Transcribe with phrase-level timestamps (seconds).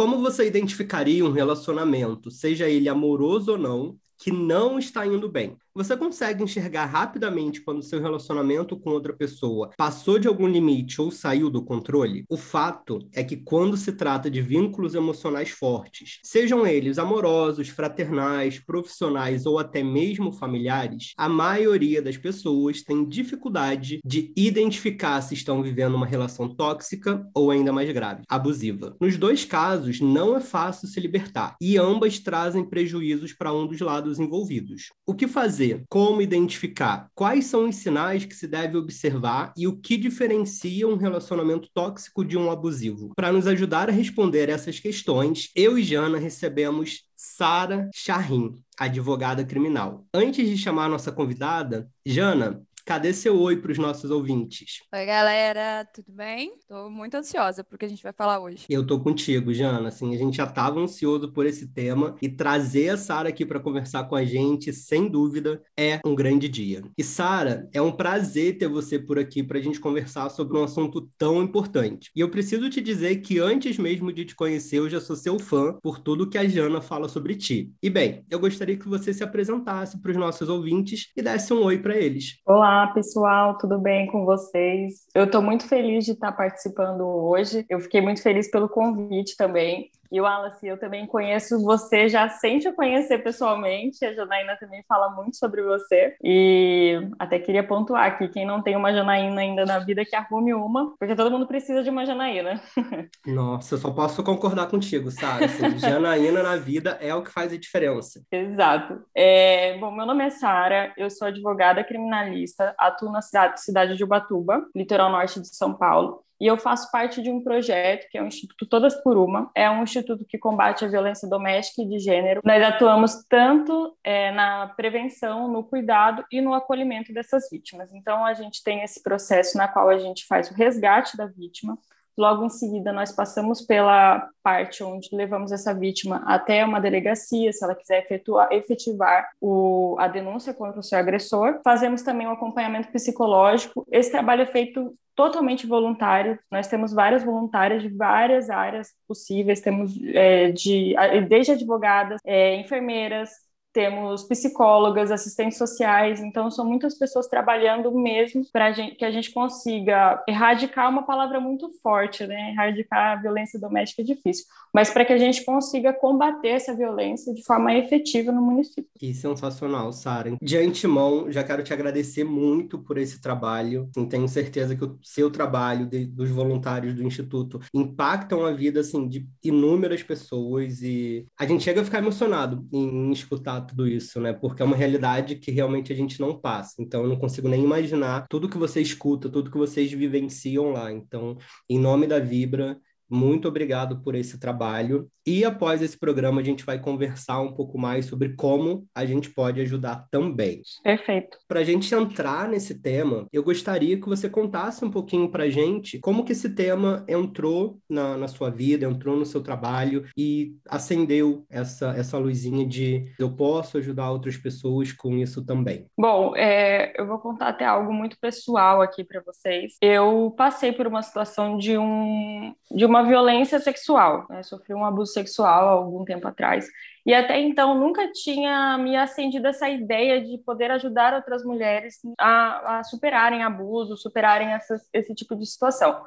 [0.00, 5.58] Como você identificaria um relacionamento, seja ele amoroso ou não, que não está indo bem?
[5.72, 11.12] Você consegue enxergar rapidamente quando seu relacionamento com outra pessoa passou de algum limite ou
[11.12, 12.24] saiu do controle?
[12.28, 18.58] O fato é que quando se trata de vínculos emocionais fortes, sejam eles amorosos, fraternais,
[18.58, 25.62] profissionais ou até mesmo familiares, a maioria das pessoas tem dificuldade de identificar se estão
[25.62, 28.96] vivendo uma relação tóxica ou ainda mais grave, abusiva.
[29.00, 33.80] Nos dois casos, não é fácil se libertar e ambas trazem prejuízos para um dos
[33.80, 34.90] lados envolvidos.
[35.06, 35.69] O que fazer?
[35.70, 35.84] Fazer?
[35.88, 37.08] Como identificar?
[37.14, 42.24] Quais são os sinais que se deve observar e o que diferencia um relacionamento tóxico
[42.24, 43.12] de um abusivo?
[43.14, 50.06] Para nos ajudar a responder essas questões, eu e Jana recebemos Sara Charrin, advogada criminal.
[50.12, 54.80] Antes de chamar nossa convidada, Jana, Cadê seu oi para os nossos ouvintes?
[54.92, 56.56] Oi, galera, tudo bem?
[56.58, 58.66] Estou muito ansiosa porque a gente vai falar hoje.
[58.68, 59.86] Eu tô contigo, Jana.
[59.86, 63.60] Assim, a gente já estava ansioso por esse tema e trazer a Sara aqui para
[63.60, 66.82] conversar com a gente, sem dúvida, é um grande dia.
[66.98, 70.64] E Sara, é um prazer ter você por aqui para a gente conversar sobre um
[70.64, 72.10] assunto tão importante.
[72.16, 75.38] E eu preciso te dizer que antes mesmo de te conhecer, eu já sou seu
[75.38, 77.70] fã por tudo que a Jana fala sobre ti.
[77.80, 81.62] E bem, eu gostaria que você se apresentasse para os nossos ouvintes e desse um
[81.62, 82.40] oi para eles.
[82.44, 85.06] Olá, Olá, pessoal, tudo bem com vocês?
[85.14, 87.66] Eu estou muito feliz de estar participando hoje.
[87.68, 89.90] Eu fiquei muito feliz pelo convite também.
[90.10, 94.04] E o Wallace, eu também conheço você, já sem te conhecer pessoalmente.
[94.04, 96.16] A Janaína também fala muito sobre você.
[96.22, 100.52] E até queria pontuar aqui: quem não tem uma Janaína ainda na vida, que arrume
[100.52, 102.60] uma, porque todo mundo precisa de uma Janaína.
[103.26, 105.44] Nossa, eu só posso concordar contigo, sabe?
[105.44, 108.22] Assim, Janaína na vida é o que faz a diferença.
[108.30, 109.02] Exato.
[109.14, 114.04] É, bom, meu nome é Sara, eu sou advogada criminalista, atuo na cidade, cidade de
[114.04, 118.22] Ubatuba, litoral norte de São Paulo e eu faço parte de um projeto que é
[118.22, 119.50] o Instituto Todas por Uma.
[119.54, 122.40] É um instituto que combate a violência doméstica e de gênero.
[122.44, 127.92] Nós atuamos tanto é, na prevenção, no cuidado e no acolhimento dessas vítimas.
[127.92, 131.76] Então, a gente tem esse processo na qual a gente faz o resgate da vítima,
[132.16, 137.64] Logo em seguida, nós passamos pela parte onde levamos essa vítima até uma delegacia, se
[137.64, 141.60] ela quiser efetuar, efetivar o, a denúncia contra o seu agressor.
[141.64, 143.86] Fazemos também um acompanhamento psicológico.
[143.90, 146.38] Esse trabalho é feito totalmente voluntário.
[146.50, 149.60] Nós temos várias voluntárias de várias áreas possíveis.
[149.60, 150.94] Temos é, de,
[151.28, 153.30] desde advogadas, é, enfermeiras,
[153.72, 160.22] temos psicólogas, assistentes sociais, então são muitas pessoas trabalhando mesmo para que a gente consiga
[160.28, 162.50] erradicar uma palavra muito forte, né?
[162.50, 167.32] Erradicar a violência doméstica é difícil, mas para que a gente consiga combater essa violência
[167.32, 168.90] de forma efetiva no município.
[168.98, 170.36] Que sensacional, Sara.
[170.40, 173.88] De antemão, já quero te agradecer muito por esse trabalho.
[173.90, 178.80] Assim, tenho certeza que o seu trabalho de, dos voluntários do Instituto impactam a vida
[178.80, 183.86] assim de inúmeras pessoas e a gente chega a ficar emocionado em, em escutar tudo
[183.86, 184.32] isso, né?
[184.32, 186.82] Porque é uma realidade que realmente a gente não passa.
[186.82, 190.92] Então, eu não consigo nem imaginar tudo que você escuta, tudo que vocês vivenciam lá.
[190.92, 191.36] Então,
[191.68, 192.78] em nome da Vibra,
[193.10, 195.08] muito obrigado por esse trabalho.
[195.26, 199.30] E após esse programa, a gente vai conversar um pouco mais sobre como a gente
[199.30, 200.62] pode ajudar também.
[200.82, 201.38] Perfeito.
[201.46, 205.50] Para a gente entrar nesse tema, eu gostaria que você contasse um pouquinho para a
[205.50, 210.54] gente como que esse tema entrou na, na sua vida, entrou no seu trabalho e
[210.68, 215.86] acendeu essa, essa luzinha de eu posso ajudar outras pessoas com isso também.
[215.98, 219.76] Bom, é, eu vou contar até algo muito pessoal aqui para vocês.
[219.80, 224.42] Eu passei por uma situação de, um, de uma violência sexual, né?
[224.42, 226.66] sofri um abuso sexual há algum tempo atrás.
[227.04, 232.78] E até então nunca tinha me acendido essa ideia de poder ajudar outras mulheres a,
[232.78, 234.50] a superarem abuso, superarem
[234.92, 236.02] esse tipo de situação.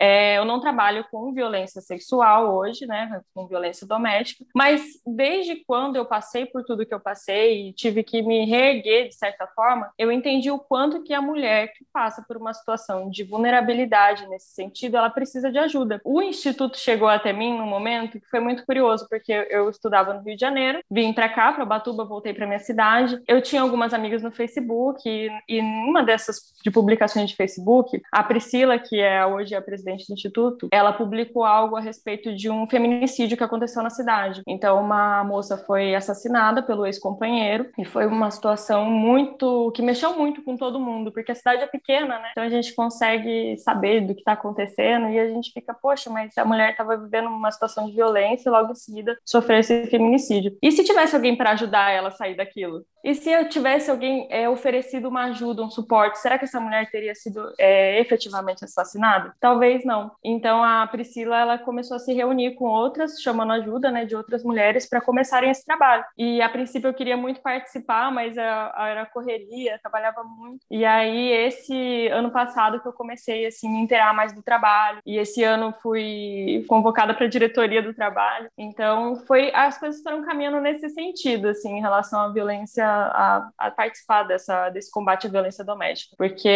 [0.00, 5.96] É, eu não trabalho com violência sexual hoje, né, com violência doméstica, mas desde quando
[5.96, 9.90] eu passei por tudo que eu passei e tive que me reerguer de certa forma,
[9.98, 14.54] eu entendi o quanto que a mulher que passa por uma situação de vulnerabilidade nesse
[14.54, 16.00] sentido, ela precisa de ajuda.
[16.04, 20.22] O instituto chegou até mim num momento que foi muito curioso, porque eu estudava no
[20.22, 23.20] Rio de Janeiro, vim para cá, para Batuba, voltei para minha cidade.
[23.26, 28.22] Eu tinha algumas amigas no Facebook e, e uma dessas de publicações de Facebook, a
[28.22, 32.50] Priscila, que é hoje a presidente presidente do instituto, ela publicou algo a respeito de
[32.50, 34.42] um feminicídio que aconteceu na cidade.
[34.46, 40.42] Então, uma moça foi assassinada pelo ex-companheiro e foi uma situação muito que mexeu muito
[40.42, 42.28] com todo mundo, porque a cidade é pequena, né?
[42.32, 46.36] Então a gente consegue saber do que está acontecendo e a gente fica, poxa, mas
[46.36, 50.56] a mulher estava vivendo uma situação de violência e logo em seguida sofreu esse feminicídio.
[50.62, 52.84] E se tivesse alguém para ajudar ela a sair daquilo?
[53.04, 56.90] E se eu tivesse alguém é, oferecido uma ajuda, um suporte, será que essa mulher
[56.90, 59.32] teria sido é, efetivamente assassinada?
[59.40, 60.10] Talvez vez não.
[60.22, 64.42] Então a Priscila ela começou a se reunir com outras, chamando ajuda, né, de outras
[64.42, 66.04] mulheres para começarem esse trabalho.
[66.16, 70.64] E a princípio eu queria muito participar, mas era correria, trabalhava muito.
[70.70, 75.00] E aí esse ano passado que eu comecei assim me inteirar mais do trabalho.
[75.06, 78.48] E esse ano fui convocada para a diretoria do trabalho.
[78.58, 83.70] Então foi as coisas foram caminhando nesse sentido, assim, em relação à violência, a, a
[83.70, 86.48] participar dessa desse combate à violência doméstica, porque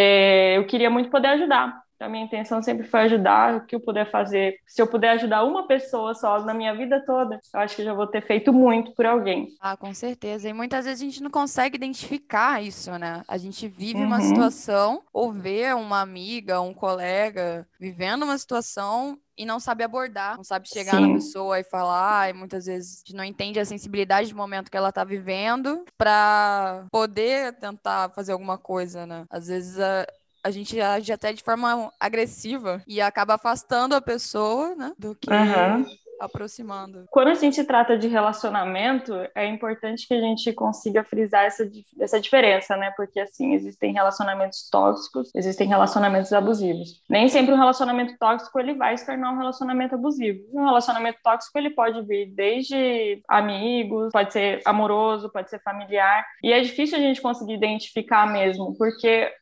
[0.56, 1.82] eu queria muito poder ajudar.
[2.02, 4.56] Então, a minha intenção sempre foi ajudar o que eu puder fazer.
[4.66, 7.94] Se eu puder ajudar uma pessoa só na minha vida toda, eu acho que já
[7.94, 9.50] vou ter feito muito por alguém.
[9.60, 10.48] Ah, com certeza.
[10.48, 13.22] E muitas vezes a gente não consegue identificar isso, né?
[13.28, 14.06] A gente vive uhum.
[14.06, 20.36] uma situação ou vê uma amiga, um colega vivendo uma situação e não sabe abordar,
[20.36, 21.06] não sabe chegar Sim.
[21.06, 24.70] na pessoa e falar, e muitas vezes a gente não entende a sensibilidade do momento
[24.70, 29.24] que ela tá vivendo para poder tentar fazer alguma coisa, né?
[29.30, 30.06] Às vezes a,
[30.42, 34.92] a gente age até de forma agressiva e acaba afastando a pessoa, né?
[34.98, 37.04] Do que uhum aproximando.
[37.10, 41.68] Quando a gente trata de relacionamento, é importante que a gente consiga frisar essa,
[42.00, 42.92] essa diferença, né?
[42.96, 47.02] Porque, assim, existem relacionamentos tóxicos, existem relacionamentos abusivos.
[47.08, 50.40] Nem sempre um relacionamento tóxico, ele vai se tornar um relacionamento abusivo.
[50.52, 56.24] Um relacionamento tóxico, ele pode vir desde amigos, pode ser amoroso, pode ser familiar.
[56.42, 59.32] E é difícil a gente conseguir identificar mesmo, porque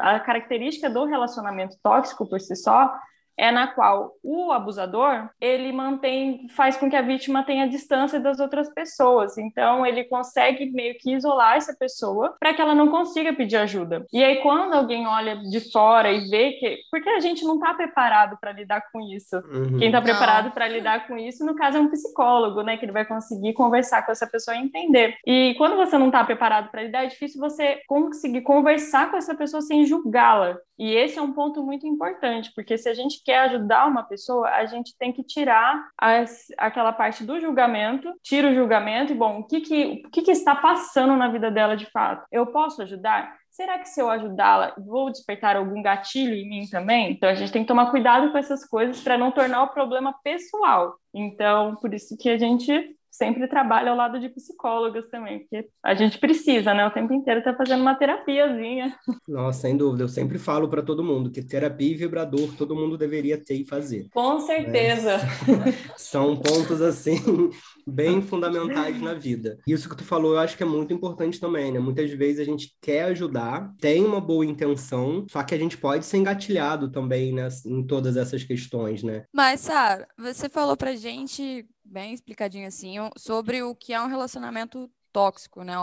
[0.00, 2.92] a característica do relacionamento tóxico por si só
[3.36, 8.38] é na qual o abusador ele mantém, faz com que a vítima tenha distância das
[8.40, 9.36] outras pessoas.
[9.38, 14.06] Então ele consegue meio que isolar essa pessoa para que ela não consiga pedir ajuda.
[14.12, 17.74] E aí quando alguém olha de fora e vê que, porque a gente não está
[17.74, 19.36] preparado para lidar com isso.
[19.36, 19.78] Uhum.
[19.78, 22.92] Quem está preparado para lidar com isso, no caso é um psicólogo, né, que ele
[22.92, 25.16] vai conseguir conversar com essa pessoa e entender.
[25.26, 29.34] E quando você não está preparado para lidar, é difícil você conseguir conversar com essa
[29.34, 30.56] pessoa sem julgá-la.
[30.78, 34.48] E esse é um ponto muito importante, porque se a gente quer ajudar uma pessoa,
[34.48, 39.40] a gente tem que tirar as, aquela parte do julgamento, tira o julgamento e, bom,
[39.40, 42.26] o que, que, o que, que está passando na vida dela de fato?
[42.30, 43.36] Eu posso ajudar?
[43.50, 47.12] Será que se eu ajudá-la, vou despertar algum gatilho em mim também?
[47.12, 50.12] Então a gente tem que tomar cuidado com essas coisas para não tornar o problema
[50.24, 50.96] pessoal.
[51.14, 55.94] Então, por isso que a gente sempre trabalho ao lado de psicólogas também, porque a
[55.94, 56.84] gente precisa, né?
[56.84, 58.96] O tempo inteiro tá fazendo uma terapiazinha.
[59.28, 60.02] Nossa, sem dúvida.
[60.02, 63.64] Eu sempre falo para todo mundo que terapia e vibrador todo mundo deveria ter e
[63.64, 64.08] fazer.
[64.12, 65.12] Com certeza.
[65.12, 67.50] É, são pontos, assim,
[67.86, 69.58] bem fundamentais na vida.
[69.66, 71.78] Isso que tu falou, eu acho que é muito importante também, né?
[71.78, 76.04] Muitas vezes a gente quer ajudar, tem uma boa intenção, só que a gente pode
[76.04, 77.48] ser engatilhado também, né?
[77.64, 79.24] Em todas essas questões, né?
[79.32, 84.90] Mas, Sara, você falou pra gente bem explicadinho assim, sobre o que é um relacionamento
[85.12, 85.74] tóxico, né?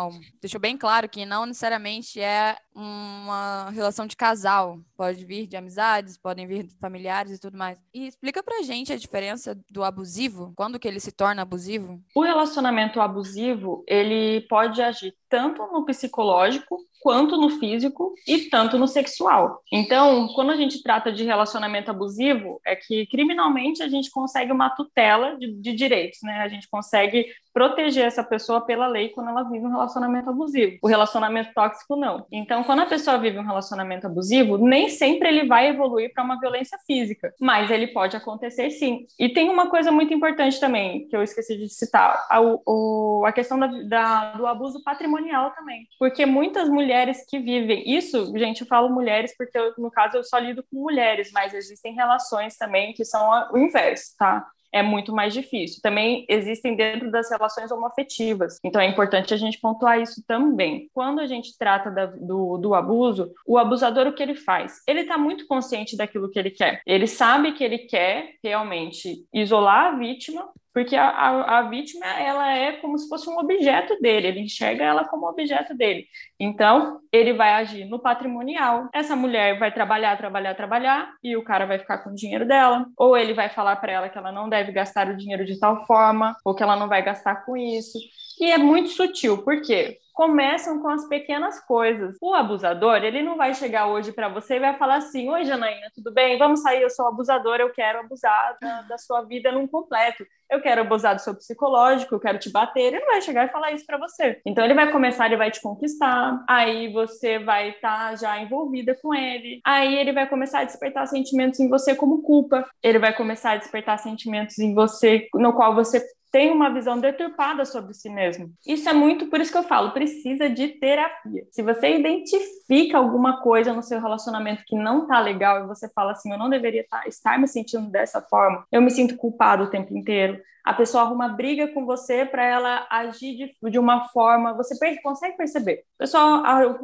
[0.41, 4.79] Deixou bem claro que não necessariamente é uma relação de casal.
[4.95, 7.77] Pode vir de amizades, podem vir de familiares e tudo mais.
[7.93, 12.01] E explica pra gente a diferença do abusivo, quando que ele se torna abusivo?
[12.15, 18.87] O relacionamento abusivo, ele pode agir tanto no psicológico quanto no físico e tanto no
[18.87, 19.61] sexual.
[19.71, 24.69] Então, quando a gente trata de relacionamento abusivo, é que criminalmente a gente consegue uma
[24.69, 26.41] tutela de, de direitos, né?
[26.41, 30.77] A gente consegue proteger essa pessoa pela lei quando ela vive um relacionamento abusivo.
[30.81, 32.25] O relacionamento tóxico não.
[32.31, 36.39] Então, quando a pessoa vive um relacionamento abusivo, nem sempre ele vai evoluir para uma
[36.39, 39.05] violência física, mas ele pode acontecer sim.
[39.19, 43.31] E tem uma coisa muito importante também que eu esqueci de citar, a, o, a
[43.31, 48.67] questão da, da, do abuso patrimonial também, porque muitas mulheres que vivem isso, gente, eu
[48.67, 52.93] falo mulheres porque eu, no caso eu só lido com mulheres, mas existem relações também
[52.93, 54.45] que são o inverso, tá?
[54.71, 55.81] É muito mais difícil.
[55.81, 60.89] Também existem dentro das relações homoafetivas, então é importante a gente pontuar isso também.
[60.93, 64.81] Quando a gente trata da, do, do abuso, o abusador, o que ele faz?
[64.87, 66.81] Ele está muito consciente daquilo que ele quer.
[66.85, 72.55] Ele sabe que ele quer realmente isolar a vítima porque a, a, a, vítima ela
[72.55, 76.05] é como se fosse um objeto dele, ele enxerga ela como objeto dele.
[76.39, 78.89] Então, ele vai agir no patrimonial.
[78.93, 82.85] Essa mulher vai trabalhar, trabalhar, trabalhar e o cara vai ficar com o dinheiro dela,
[82.97, 85.85] ou ele vai falar para ela que ela não deve gastar o dinheiro de tal
[85.85, 87.97] forma, ou que ela não vai gastar com isso.
[88.39, 89.97] E é muito sutil, por quê?
[90.13, 92.17] Começam com as pequenas coisas.
[92.21, 95.87] O abusador, ele não vai chegar hoje para você e vai falar assim: Oi, Janaína,
[95.93, 96.37] tudo bem?
[96.37, 100.25] Vamos sair, eu sou abusador, eu quero abusar da, da sua vida num completo.
[100.49, 102.81] Eu quero abusar do seu psicológico, eu quero te bater.
[102.81, 104.41] Ele não vai chegar e falar isso para você.
[104.45, 108.93] Então, ele vai começar, ele vai te conquistar, aí você vai estar tá já envolvida
[109.01, 113.15] com ele, aí ele vai começar a despertar sentimentos em você como culpa, ele vai
[113.15, 118.09] começar a despertar sentimentos em você no qual você tem uma visão deturpada sobre si
[118.09, 118.51] mesmo.
[118.65, 121.45] Isso é muito, por isso que eu falo, precisa de terapia.
[121.51, 126.13] Se você identifica alguma coisa no seu relacionamento que não tá legal e você fala
[126.13, 129.69] assim, eu não deveria tá, estar me sentindo dessa forma, eu me sinto culpado o
[129.69, 134.53] tempo inteiro, a pessoa arruma briga com você para ela agir de, de uma forma,
[134.53, 135.83] você consegue perceber.
[135.97, 136.21] A pessoa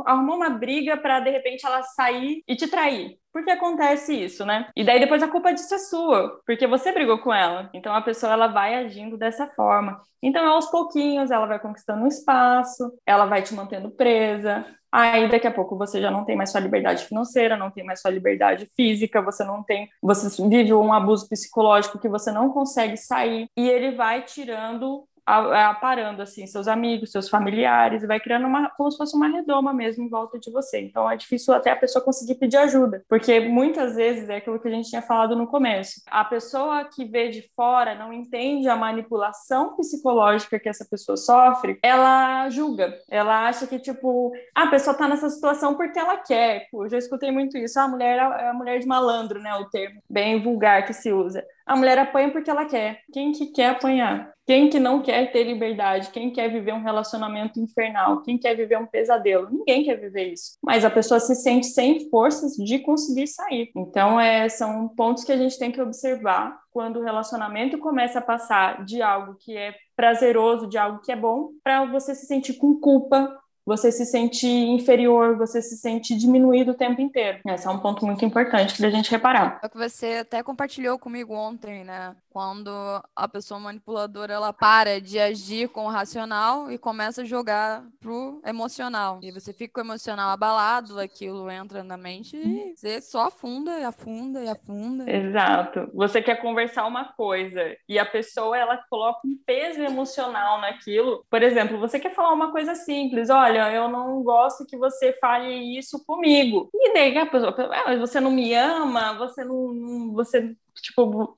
[0.05, 3.19] arrumou uma briga para de repente ela sair e te trair.
[3.31, 4.69] Por que acontece isso, né?
[4.75, 7.69] E daí depois a culpa disso é sua, porque você brigou com ela.
[7.73, 10.01] Então a pessoa ela vai agindo dessa forma.
[10.21, 15.45] Então aos pouquinhos ela vai conquistando um espaço, ela vai te mantendo presa, Aí daqui
[15.45, 18.67] a pouco você já não tem mais sua liberdade financeira, não tem mais sua liberdade
[18.75, 23.69] física, você não tem, você vive um abuso psicológico que você não consegue sair e
[23.69, 29.15] ele vai tirando aparando assim seus amigos, seus familiares, vai criando uma como se fosse
[29.15, 30.79] uma redoma mesmo em volta de você.
[30.79, 34.67] Então é difícil até a pessoa conseguir pedir ajuda, porque muitas vezes é aquilo que
[34.67, 36.01] a gente tinha falado no começo.
[36.09, 41.77] A pessoa que vê de fora não entende a manipulação psicológica que essa pessoa sofre,
[41.83, 42.97] ela julga.
[43.09, 46.67] Ela acha que tipo, ah, a pessoa tá nessa situação porque ela quer.
[46.73, 47.79] Eu já escutei muito isso.
[47.79, 51.11] Ah, a mulher é a mulher de malandro, né, o termo bem vulgar que se
[51.11, 51.43] usa.
[51.67, 53.01] A mulher apanha porque ela quer.
[53.11, 54.31] Quem que quer apanhar?
[54.45, 56.09] Quem que não quer ter liberdade?
[56.11, 58.21] Quem quer viver um relacionamento infernal?
[58.21, 59.49] Quem quer viver um pesadelo?
[59.51, 60.57] Ninguém quer viver isso.
[60.63, 63.69] Mas a pessoa se sente sem forças de conseguir sair.
[63.75, 68.21] Então, é, são pontos que a gente tem que observar quando o relacionamento começa a
[68.21, 72.53] passar de algo que é prazeroso, de algo que é bom, para você se sentir
[72.53, 77.39] com culpa, você se sente inferior, você se sente diminuído o tempo inteiro.
[77.45, 79.59] Esse é um ponto muito importante para a gente reparar.
[79.61, 82.15] É o que você até compartilhou comigo ontem, né?
[82.29, 82.69] Quando
[83.13, 88.39] a pessoa manipuladora ela para de agir com o racional e começa a jogar pro
[88.45, 89.19] emocional.
[89.21, 93.77] E você fica com o emocional abalado, aquilo entra na mente e você só afunda
[93.79, 95.11] e afunda e afunda.
[95.11, 95.89] Exato.
[95.93, 101.25] Você quer conversar uma coisa e a pessoa ela coloca um peso emocional naquilo.
[101.29, 105.13] Por exemplo, você quer falar uma coisa simples, olha, olha, eu não gosto que você
[105.13, 106.69] fale isso comigo.
[106.73, 111.35] E daí a pessoa, ah, você não me ama, você não, você tipo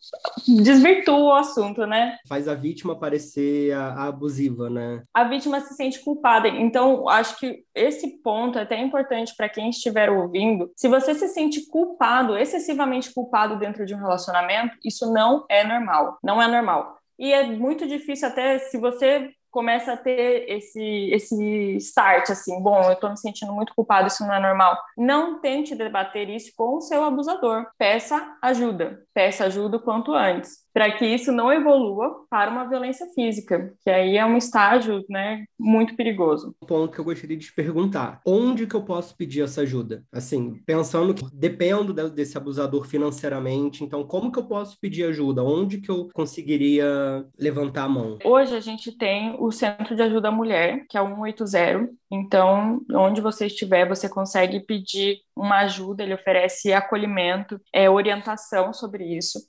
[0.47, 2.17] desvirtua o assunto, né?
[2.27, 5.03] Faz a vítima parecer a, a abusiva, né?
[5.13, 6.47] A vítima se sente culpada.
[6.47, 10.71] Então, acho que esse ponto é até importante para quem estiver ouvindo.
[10.75, 16.17] Se você se sente culpado, excessivamente culpado dentro de um relacionamento, isso não é normal.
[16.23, 16.97] Não é normal.
[17.17, 22.81] E é muito difícil até se você começa a ter esse, esse start, assim, bom,
[22.83, 24.77] eu estou me sentindo muito culpado, isso não é normal.
[24.97, 27.65] Não tente debater isso com o seu abusador.
[27.77, 29.03] Peça ajuda.
[29.13, 33.89] Peça ajuda o quanto antes para que isso não evolua para uma violência física, que
[33.89, 36.55] aí é um estágio, né, muito perigoso.
[36.61, 40.03] Um ponto que eu gostaria de te perguntar: onde que eu posso pedir essa ajuda?
[40.11, 45.43] Assim, pensando que dependo desse abusador financeiramente, então como que eu posso pedir ajuda?
[45.43, 48.17] Onde que eu conseguiria levantar a mão?
[48.23, 51.89] Hoje a gente tem o Centro de Ajuda à Mulher, que é o 180.
[52.12, 59.05] Então, onde você estiver, você consegue pedir uma ajuda, ele oferece acolhimento, é, orientação sobre
[59.05, 59.39] isso.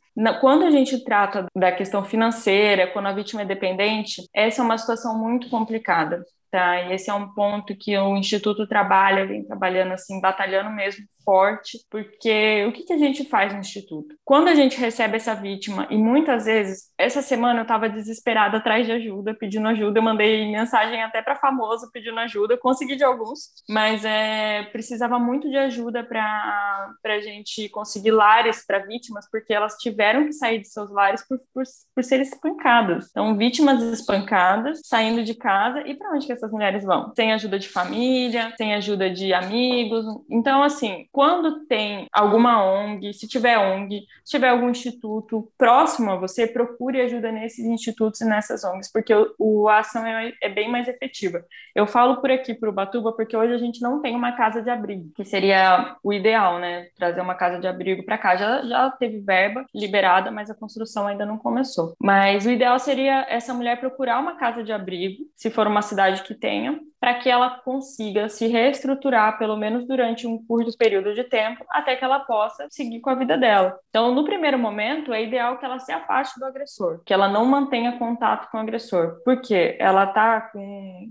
[0.40, 4.78] Quando a gente trata da questão financeira, quando a vítima é dependente, essa é uma
[4.78, 6.22] situação muito complicada.
[6.50, 6.82] Tá?
[6.82, 11.78] E esse é um ponto que o Instituto trabalha, vem trabalhando assim, batalhando mesmo forte,
[11.88, 14.16] porque o que, que a gente faz no Instituto?
[14.24, 18.84] Quando a gente recebe essa vítima, e muitas vezes, essa semana eu estava desesperada atrás
[18.84, 23.50] de ajuda, pedindo ajuda, eu mandei mensagem até para famoso pedindo ajuda, consegui de alguns,
[23.68, 29.76] mas é, precisava muito de ajuda para a gente conseguir lares para vítimas, porque elas
[29.76, 31.62] tiveram que sair de seus lares por, por,
[31.94, 33.06] por serem espancadas.
[33.10, 37.12] Então, vítimas espancadas, saindo de casa, e para onde que essas mulheres vão?
[37.14, 40.04] Sem ajuda de família, sem ajuda de amigos.
[40.30, 46.16] Então, assim, quando tem alguma ONG, se tiver ONG, se tiver algum instituto próximo a
[46.16, 50.48] você, procure ajuda nesses institutos e nessas ONGs, porque o, o a ação é, é,
[50.48, 51.44] bem mais efetiva.
[51.74, 54.62] Eu falo por aqui para o Batuba porque hoje a gente não tem uma casa
[54.62, 56.88] de abrigo, que seria o ideal, né?
[56.96, 58.36] Trazer uma casa de abrigo para cá.
[58.36, 61.94] Já, já teve verba liberada, mas a construção ainda não começou.
[62.00, 66.22] Mas o ideal seria essa mulher procurar uma casa de abrigo, se for uma cidade
[66.22, 71.24] que tenha, para que ela consiga se reestruturar, pelo menos durante um curto período de
[71.24, 73.78] tempo, até que ela possa seguir com a vida dela.
[73.88, 77.46] Então, no primeiro momento, é ideal que ela se afaste do agressor, que ela não
[77.46, 80.52] mantenha contato com o agressor, porque ela está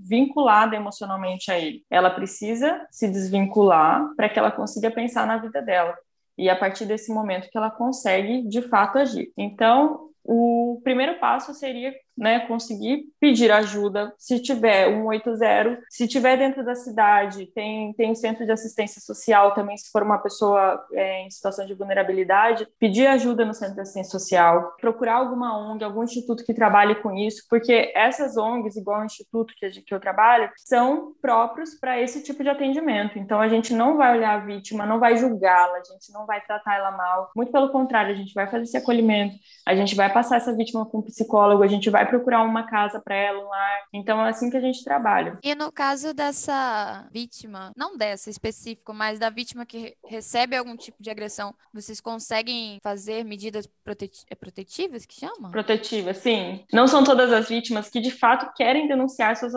[0.03, 1.83] vinculada emocionalmente a ele.
[1.89, 5.95] Ela precisa se desvincular para que ela consiga pensar na vida dela.
[6.37, 9.33] E a partir desse momento que ela consegue, de fato, agir.
[9.37, 16.63] Então, o primeiro passo seria né, conseguir pedir ajuda, se tiver 180, se tiver dentro
[16.63, 21.31] da cidade, tem, tem centro de assistência social também, se for uma pessoa é, em
[21.31, 26.43] situação de vulnerabilidade, pedir ajuda no centro de assistência social, procurar alguma ONG, algum instituto
[26.43, 31.13] que trabalhe com isso, porque essas ONGs, igual o instituto que, que eu trabalho, são
[31.21, 33.17] próprios para esse tipo de atendimento.
[33.17, 36.41] Então, a gente não vai olhar a vítima, não vai julgá-la, a gente não vai
[36.41, 39.35] tratar ela mal, muito pelo contrário, a gente vai fazer esse acolhimento,
[39.65, 42.99] a gente vai passar essa vítima com um psicólogo, a gente vai procurar uma casa
[42.99, 43.83] para ela, um lar.
[43.93, 45.37] Então, é assim que a gente trabalha.
[45.43, 51.01] E no caso dessa vítima, não dessa específico, mas da vítima que recebe algum tipo
[51.01, 55.51] de agressão, vocês conseguem fazer medidas proteti é protetivas, que chama?
[55.51, 56.65] Protetivas, sim.
[56.71, 59.53] Não são todas as vítimas que de fato querem denunciar seus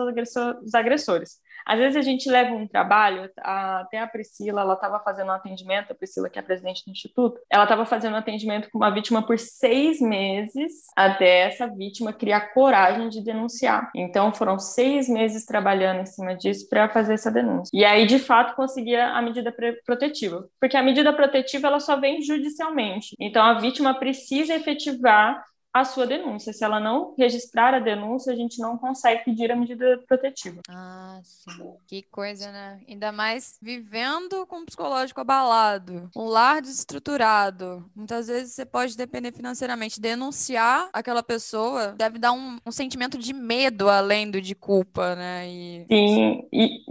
[0.73, 1.39] agressores.
[1.65, 5.91] Às vezes a gente leva um trabalho, até a Priscila, ela estava fazendo um atendimento,
[5.91, 9.25] a Priscila, que é presidente do Instituto, ela estava fazendo um atendimento com uma vítima
[9.25, 13.89] por seis meses até essa vítima criar coragem de denunciar.
[13.95, 17.69] Então foram seis meses trabalhando em cima disso para fazer essa denúncia.
[17.73, 19.53] E aí, de fato, conseguia a medida
[19.85, 20.47] protetiva.
[20.59, 23.15] Porque a medida protetiva ela só vem judicialmente.
[23.19, 25.43] Então a vítima precisa efetivar
[25.73, 26.53] a sua denúncia.
[26.53, 30.61] Se ela não registrar a denúncia, a gente não consegue pedir a medida protetiva.
[30.69, 31.73] Ah, sim.
[31.87, 32.79] Que coisa, né?
[32.87, 37.89] Ainda mais vivendo com o psicológico abalado, um lar desestruturado.
[37.95, 39.99] Muitas vezes você pode depender financeiramente.
[39.99, 45.47] Denunciar aquela pessoa deve dar um, um sentimento de medo além do de culpa, né?
[45.47, 45.85] E...
[45.87, 46.83] Sim, e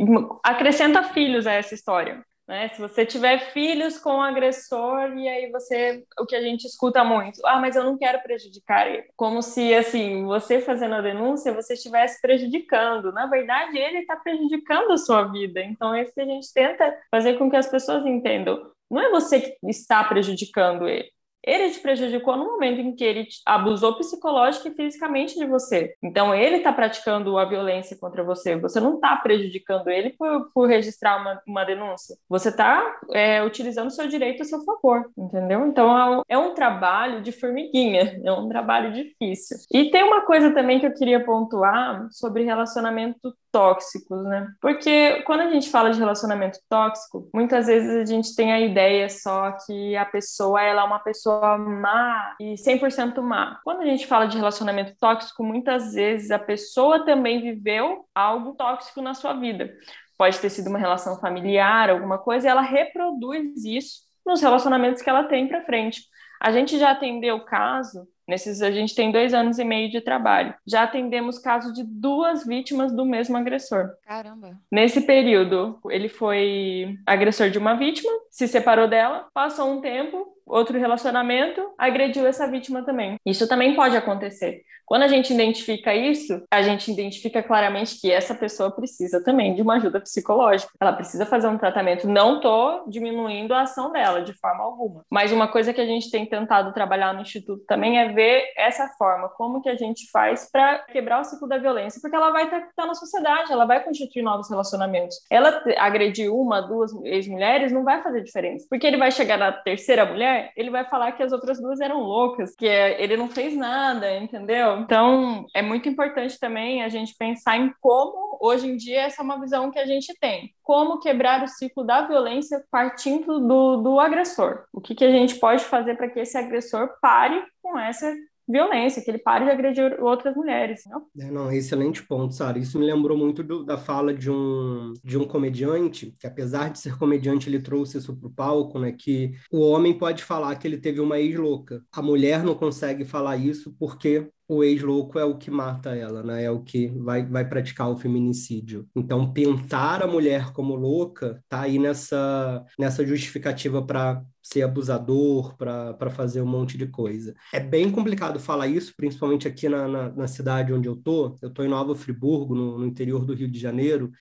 [0.42, 2.24] acrescenta filhos a essa história.
[2.46, 2.68] Né?
[2.70, 7.04] Se você tiver filhos com o agressor e aí você, o que a gente escuta
[7.04, 11.54] muito, ah, mas eu não quero prejudicar ele, como se assim você fazendo a denúncia
[11.54, 13.12] você estivesse prejudicando.
[13.12, 15.62] Na verdade, ele está prejudicando a sua vida.
[15.62, 18.70] Então é isso que a gente tenta fazer com que as pessoas entendam.
[18.90, 21.10] Não é você que está prejudicando ele
[21.44, 25.94] ele te prejudicou no momento em que ele abusou psicológica e fisicamente de você.
[26.02, 28.56] Então, ele está praticando a violência contra você.
[28.56, 32.16] Você não está prejudicando ele por, por registrar uma, uma denúncia.
[32.28, 35.66] Você está é, utilizando o seu direito a seu favor, entendeu?
[35.66, 39.58] Então, é é um trabalho de formiguinha, é um trabalho difícil.
[39.72, 44.48] E tem uma coisa também que eu queria pontuar sobre relacionamento tóxicos, né?
[44.60, 49.08] Porque quando a gente fala de relacionamento tóxico, muitas vezes a gente tem a ideia
[49.08, 53.60] só que a pessoa ela é uma pessoa má e 100% má.
[53.62, 59.02] Quando a gente fala de relacionamento tóxico, muitas vezes a pessoa também viveu algo tóxico
[59.02, 59.70] na sua vida.
[60.16, 65.10] Pode ter sido uma relação familiar, alguma coisa, e ela reproduz isso nos relacionamentos que
[65.10, 66.02] ela tem para frente.
[66.40, 70.00] A gente já atendeu o caso Nesses, a gente tem dois anos e meio de
[70.00, 70.54] trabalho.
[70.66, 73.90] Já atendemos casos de duas vítimas do mesmo agressor.
[74.06, 74.58] Caramba.
[74.70, 80.78] Nesse período, ele foi agressor de uma vítima, se separou dela, passou um tempo, outro
[80.78, 83.16] relacionamento, agrediu essa vítima também.
[83.24, 84.62] Isso também pode acontecer.
[84.92, 89.62] Quando a gente identifica isso, a gente identifica claramente que essa pessoa precisa também de
[89.62, 90.70] uma ajuda psicológica.
[90.78, 92.06] Ela precisa fazer um tratamento.
[92.06, 95.02] Não estou diminuindo a ação dela de forma alguma.
[95.10, 98.86] Mas uma coisa que a gente tem tentado trabalhar no Instituto também é ver essa
[98.98, 102.44] forma, como que a gente faz para quebrar o ciclo da violência, porque ela vai
[102.44, 105.16] estar tá, tá na sociedade, ela vai constituir novos relacionamentos.
[105.30, 110.04] Ela agredir uma, duas ex-mulheres não vai fazer diferença, porque ele vai chegar na terceira
[110.04, 114.16] mulher, ele vai falar que as outras duas eram loucas, que ele não fez nada,
[114.16, 114.78] entendeu?
[114.78, 119.24] Então, é muito importante também a gente pensar em como, hoje em dia, essa é
[119.24, 120.52] uma visão que a gente tem.
[120.62, 124.64] Como quebrar o ciclo da violência partindo do, do agressor.
[124.72, 128.12] O que, que a gente pode fazer para que esse agressor pare com essa
[128.48, 130.82] violência, que ele pare de agredir outras mulheres.
[130.86, 132.58] Não, é, não excelente ponto, Sara.
[132.58, 136.78] Isso me lembrou muito do, da fala de um, de um comediante, que apesar de
[136.78, 138.92] ser comediante, ele trouxe isso para o palco, né?
[138.92, 141.82] Que o homem pode falar que ele teve uma ex-louca.
[141.92, 146.44] A mulher não consegue falar isso porque o ex-louco é o que mata ela, né?
[146.44, 148.86] É o que vai, vai praticar o feminicídio.
[148.94, 156.10] Então, pintar a mulher como louca tá aí nessa, nessa justificativa para ser abusador, para
[156.10, 157.34] fazer um monte de coisa.
[157.52, 161.34] É bem complicado falar isso, principalmente aqui na, na, na cidade onde eu tô.
[161.40, 164.12] Eu tô em Nova Friburgo, no, no interior do Rio de Janeiro.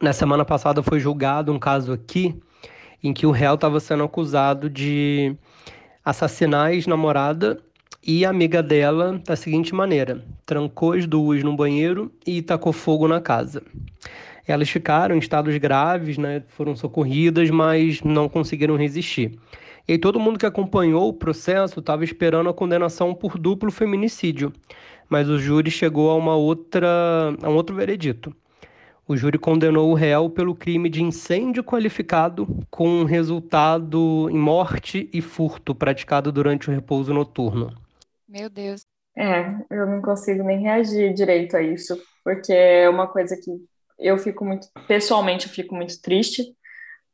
[0.00, 2.38] Na semana passada foi julgado um caso aqui
[3.02, 5.34] em que o réu estava sendo acusado de
[6.04, 7.58] assassinar a ex-namorada
[8.04, 13.06] e a amiga dela da seguinte maneira: trancou as duas no banheiro e tacou fogo
[13.06, 13.62] na casa.
[14.46, 16.42] Elas ficaram em estados graves, né?
[16.48, 19.38] Foram socorridas, mas não conseguiram resistir.
[19.86, 24.52] E todo mundo que acompanhou o processo estava esperando a condenação por duplo feminicídio,
[25.08, 26.88] mas o júri chegou a uma outra,
[27.42, 28.34] a um outro veredito.
[29.06, 35.20] O júri condenou o réu pelo crime de incêndio qualificado com resultado em morte e
[35.20, 37.81] furto praticado durante o repouso noturno.
[38.32, 38.86] Meu Deus.
[39.14, 43.50] É, eu não consigo nem reagir direito a isso, porque é uma coisa que
[43.98, 46.56] eu fico muito, pessoalmente, eu fico muito triste,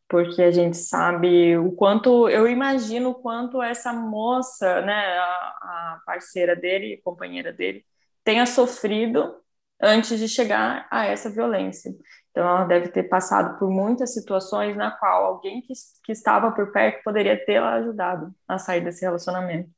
[0.09, 6.03] porque a gente sabe o quanto, eu imagino o quanto essa moça, né, a, a
[6.07, 7.85] parceira dele, companheira dele,
[8.23, 9.35] tenha sofrido
[9.83, 11.91] antes de chegar a essa violência.
[12.31, 15.73] Então, ela deve ter passado por muitas situações na qual alguém que,
[16.05, 19.69] que estava por perto poderia tê-la ajudado a sair desse relacionamento.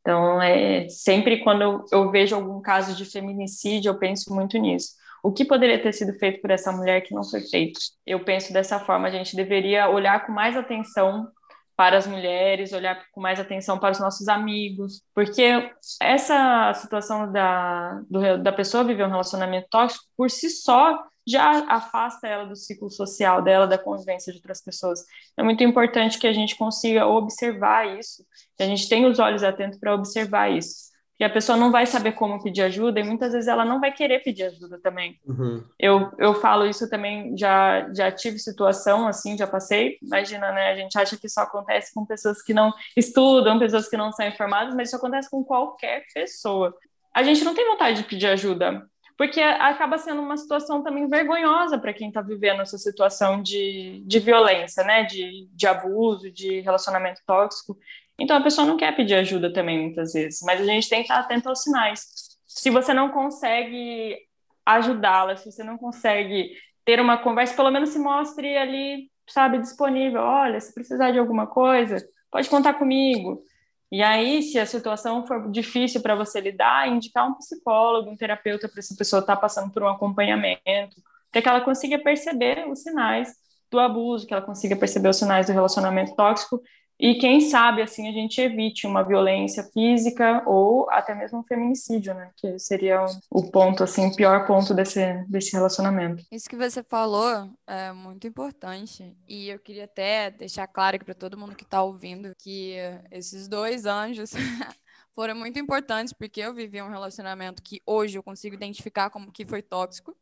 [0.00, 4.90] Então, é, sempre quando eu, vejo algum caso de feminicídio, eu penso muito nisso.
[5.22, 7.78] O que poderia ter sido feito por essa mulher que não foi feito?
[8.06, 11.28] Eu penso dessa forma, a gente deveria olhar com mais atenção
[11.76, 15.70] para as mulheres, olhar com mais atenção para os nossos amigos, porque
[16.02, 22.26] essa situação da, do, da pessoa viver um relacionamento tóxico, por si só, já afasta
[22.26, 25.04] ela do ciclo social dela, da convivência de outras pessoas.
[25.36, 28.24] É muito importante que a gente consiga observar isso,
[28.56, 30.88] que a gente tenha os olhos atentos para observar isso.
[31.18, 33.90] Porque a pessoa não vai saber como pedir ajuda e muitas vezes ela não vai
[33.90, 35.18] querer pedir ajuda também.
[35.26, 35.64] Uhum.
[35.76, 39.98] Eu, eu falo isso também, já, já tive situação assim, já passei.
[40.00, 40.70] Imagina, né?
[40.70, 44.28] A gente acha que isso acontece com pessoas que não estudam, pessoas que não são
[44.28, 46.72] informadas, mas isso acontece com qualquer pessoa.
[47.12, 48.88] A gente não tem vontade de pedir ajuda,
[49.18, 54.20] porque acaba sendo uma situação também vergonhosa para quem está vivendo essa situação de, de
[54.20, 57.76] violência, né, de, de abuso, de relacionamento tóxico.
[58.16, 61.10] Então a pessoa não quer pedir ajuda também muitas vezes, mas a gente tem que
[61.10, 62.00] estar atento aos sinais.
[62.46, 64.16] Se você não consegue
[64.64, 66.52] ajudá-la, se você não consegue
[66.84, 70.20] ter uma conversa, pelo menos se mostre ali, sabe, disponível.
[70.20, 71.96] Olha, se precisar de alguma coisa,
[72.30, 73.42] pode contar comigo.
[73.90, 78.68] E aí, se a situação for difícil para você lidar, indicar um psicólogo, um terapeuta
[78.68, 80.96] para essa pessoa estar tá passando por um acompanhamento,
[81.32, 83.34] para que ela consiga perceber os sinais
[83.70, 86.60] do abuso, que ela consiga perceber os sinais do relacionamento tóxico
[87.00, 92.12] e quem sabe assim a gente evite uma violência física ou até mesmo um feminicídio,
[92.14, 92.30] né?
[92.36, 96.24] Que seria o ponto assim, o pior ponto desse desse relacionamento.
[96.32, 101.38] Isso que você falou é muito importante e eu queria até deixar claro para todo
[101.38, 102.74] mundo que está ouvindo que
[103.10, 104.32] esses dois anjos
[105.14, 109.46] foram muito importantes porque eu vivi um relacionamento que hoje eu consigo identificar como que
[109.46, 110.16] foi tóxico.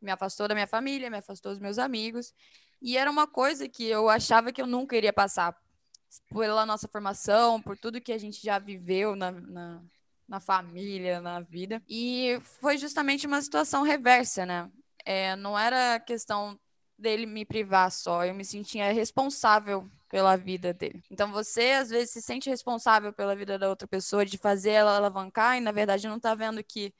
[0.00, 2.32] Me afastou da minha família, me afastou dos meus amigos.
[2.80, 5.56] E era uma coisa que eu achava que eu nunca iria passar,
[6.30, 9.82] pela nossa formação, por tudo que a gente já viveu na, na,
[10.28, 11.82] na família, na vida.
[11.88, 14.70] E foi justamente uma situação reversa, né?
[15.04, 16.58] É, não era questão
[16.98, 21.02] dele me privar só, eu me sentia responsável pela vida dele.
[21.10, 24.96] Então você às vezes se sente responsável pela vida da outra pessoa, de fazer ela
[24.96, 26.94] alavancar e na verdade não tá vendo que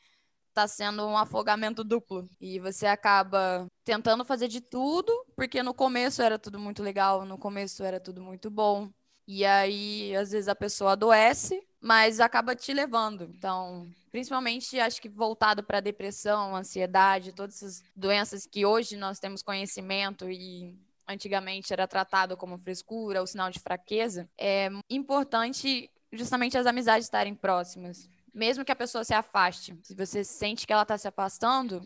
[0.56, 2.26] tá sendo um afogamento duplo.
[2.40, 7.36] E você acaba tentando fazer de tudo, porque no começo era tudo muito legal, no
[7.36, 8.88] começo era tudo muito bom.
[9.28, 13.24] E aí, às vezes, a pessoa adoece, mas acaba te levando.
[13.36, 19.42] Então, principalmente, acho que voltado para depressão, ansiedade, todas essas doenças que hoje nós temos
[19.42, 20.74] conhecimento e
[21.06, 27.34] antigamente era tratado como frescura ou sinal de fraqueza, é importante justamente as amizades estarem
[27.34, 28.08] próximas.
[28.36, 31.80] Mesmo que a pessoa se afaste, se você sente que ela está se afastando,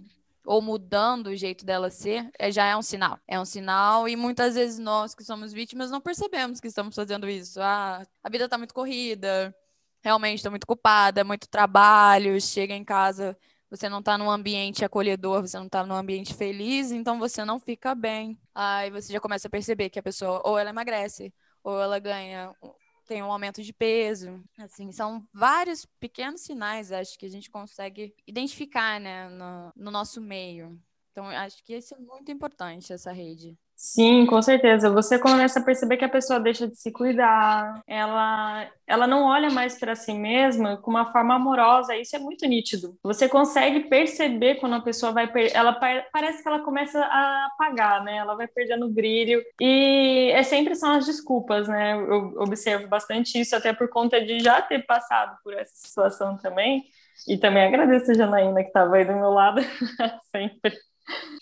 [0.45, 3.21] ou mudando o jeito dela ser, é, já é um sinal.
[3.29, 7.29] É um sinal e muitas vezes nós que somos vítimas não percebemos que estamos fazendo
[7.29, 7.61] isso.
[7.61, 9.55] Ah, a vida está muito corrida,
[10.03, 13.39] realmente estou muito culpada, muito trabalho, chega em casa,
[13.71, 17.61] você não está num ambiente acolhedor, você não está num ambiente feliz, então você não
[17.61, 18.37] fica bem.
[18.53, 21.33] Aí você já começa a perceber que a pessoa ou ela emagrece,
[21.63, 22.53] ou ela ganha
[23.11, 24.41] tem um aumento de peso.
[24.57, 30.21] Assim, são vários pequenos sinais, acho, que a gente consegue identificar, né, no, no nosso
[30.21, 30.81] meio.
[31.11, 33.59] Então, acho que isso é muito importante, essa rede.
[33.83, 34.91] Sim, com certeza.
[34.91, 39.49] Você começa a perceber que a pessoa deixa de se cuidar, ela, ela não olha
[39.51, 41.97] mais para si mesma com uma forma amorosa.
[41.97, 42.95] Isso é muito nítido.
[43.03, 45.73] Você consegue perceber quando a pessoa vai, ela
[46.13, 48.19] parece que ela começa a apagar, né?
[48.19, 51.95] Ela vai perdendo o brilho e é sempre são as desculpas, né?
[51.95, 56.83] Eu observo bastante isso até por conta de já ter passado por essa situação também.
[57.27, 59.63] E também agradeço a Janaína que estava aí do meu lado
[60.31, 60.90] sempre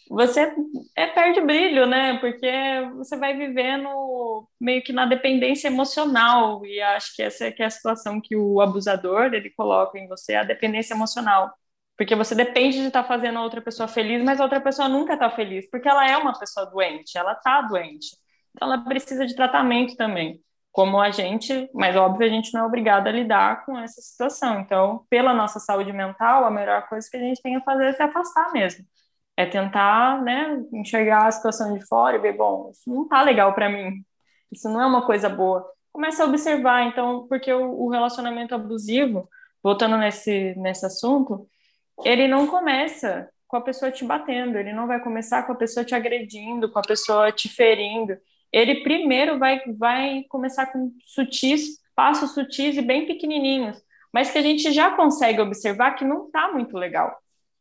[0.09, 0.53] você
[0.97, 2.19] é, perde brilho, né?
[2.19, 2.51] Porque
[2.97, 7.67] você vai vivendo meio que na dependência emocional e acho que essa é, que é
[7.67, 11.53] a situação que o abusador ele coloca em você, a dependência emocional.
[11.97, 14.89] Porque você depende de estar tá fazendo a outra pessoa feliz, mas a outra pessoa
[14.89, 18.17] nunca está feliz, porque ela é uma pessoa doente, ela está doente.
[18.55, 20.41] Então ela precisa de tratamento também.
[20.73, 24.61] Como a gente, mas óbvio, a gente não é obrigado a lidar com essa situação.
[24.61, 27.93] Então, pela nossa saúde mental, a melhor coisa que a gente tem a fazer é
[27.93, 28.85] se afastar mesmo
[29.39, 33.55] é tentar, né, enxergar a situação de fora e ver, bom, isso não tá legal
[33.55, 34.05] para mim,
[34.51, 35.65] isso não é uma coisa boa.
[35.93, 39.29] Começa a observar, então, porque o, o relacionamento abusivo,
[39.63, 41.47] voltando nesse, nesse assunto,
[42.05, 45.85] ele não começa com a pessoa te batendo, ele não vai começar com a pessoa
[45.85, 48.19] te agredindo, com a pessoa te ferindo.
[48.53, 53.81] Ele primeiro vai, vai começar com sutis, passos sutis e bem pequenininhos,
[54.13, 57.17] mas que a gente já consegue observar que não está muito legal.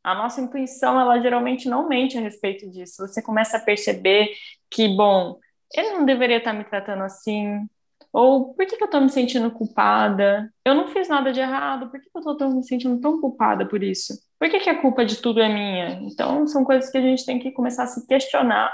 [0.08, 3.06] A nossa intuição, ela geralmente não mente a respeito disso.
[3.06, 4.30] Você começa a perceber
[4.70, 5.38] que, bom,
[5.74, 7.68] ele não deveria estar me tratando assim,
[8.14, 10.50] ou por que, que eu estou me sentindo culpada?
[10.64, 13.66] Eu não fiz nada de errado, por que, que eu estou me sentindo tão culpada
[13.66, 14.14] por isso?
[14.40, 16.00] Por que, que a culpa de tudo é minha?
[16.02, 18.74] Então, são coisas que a gente tem que começar a se questionar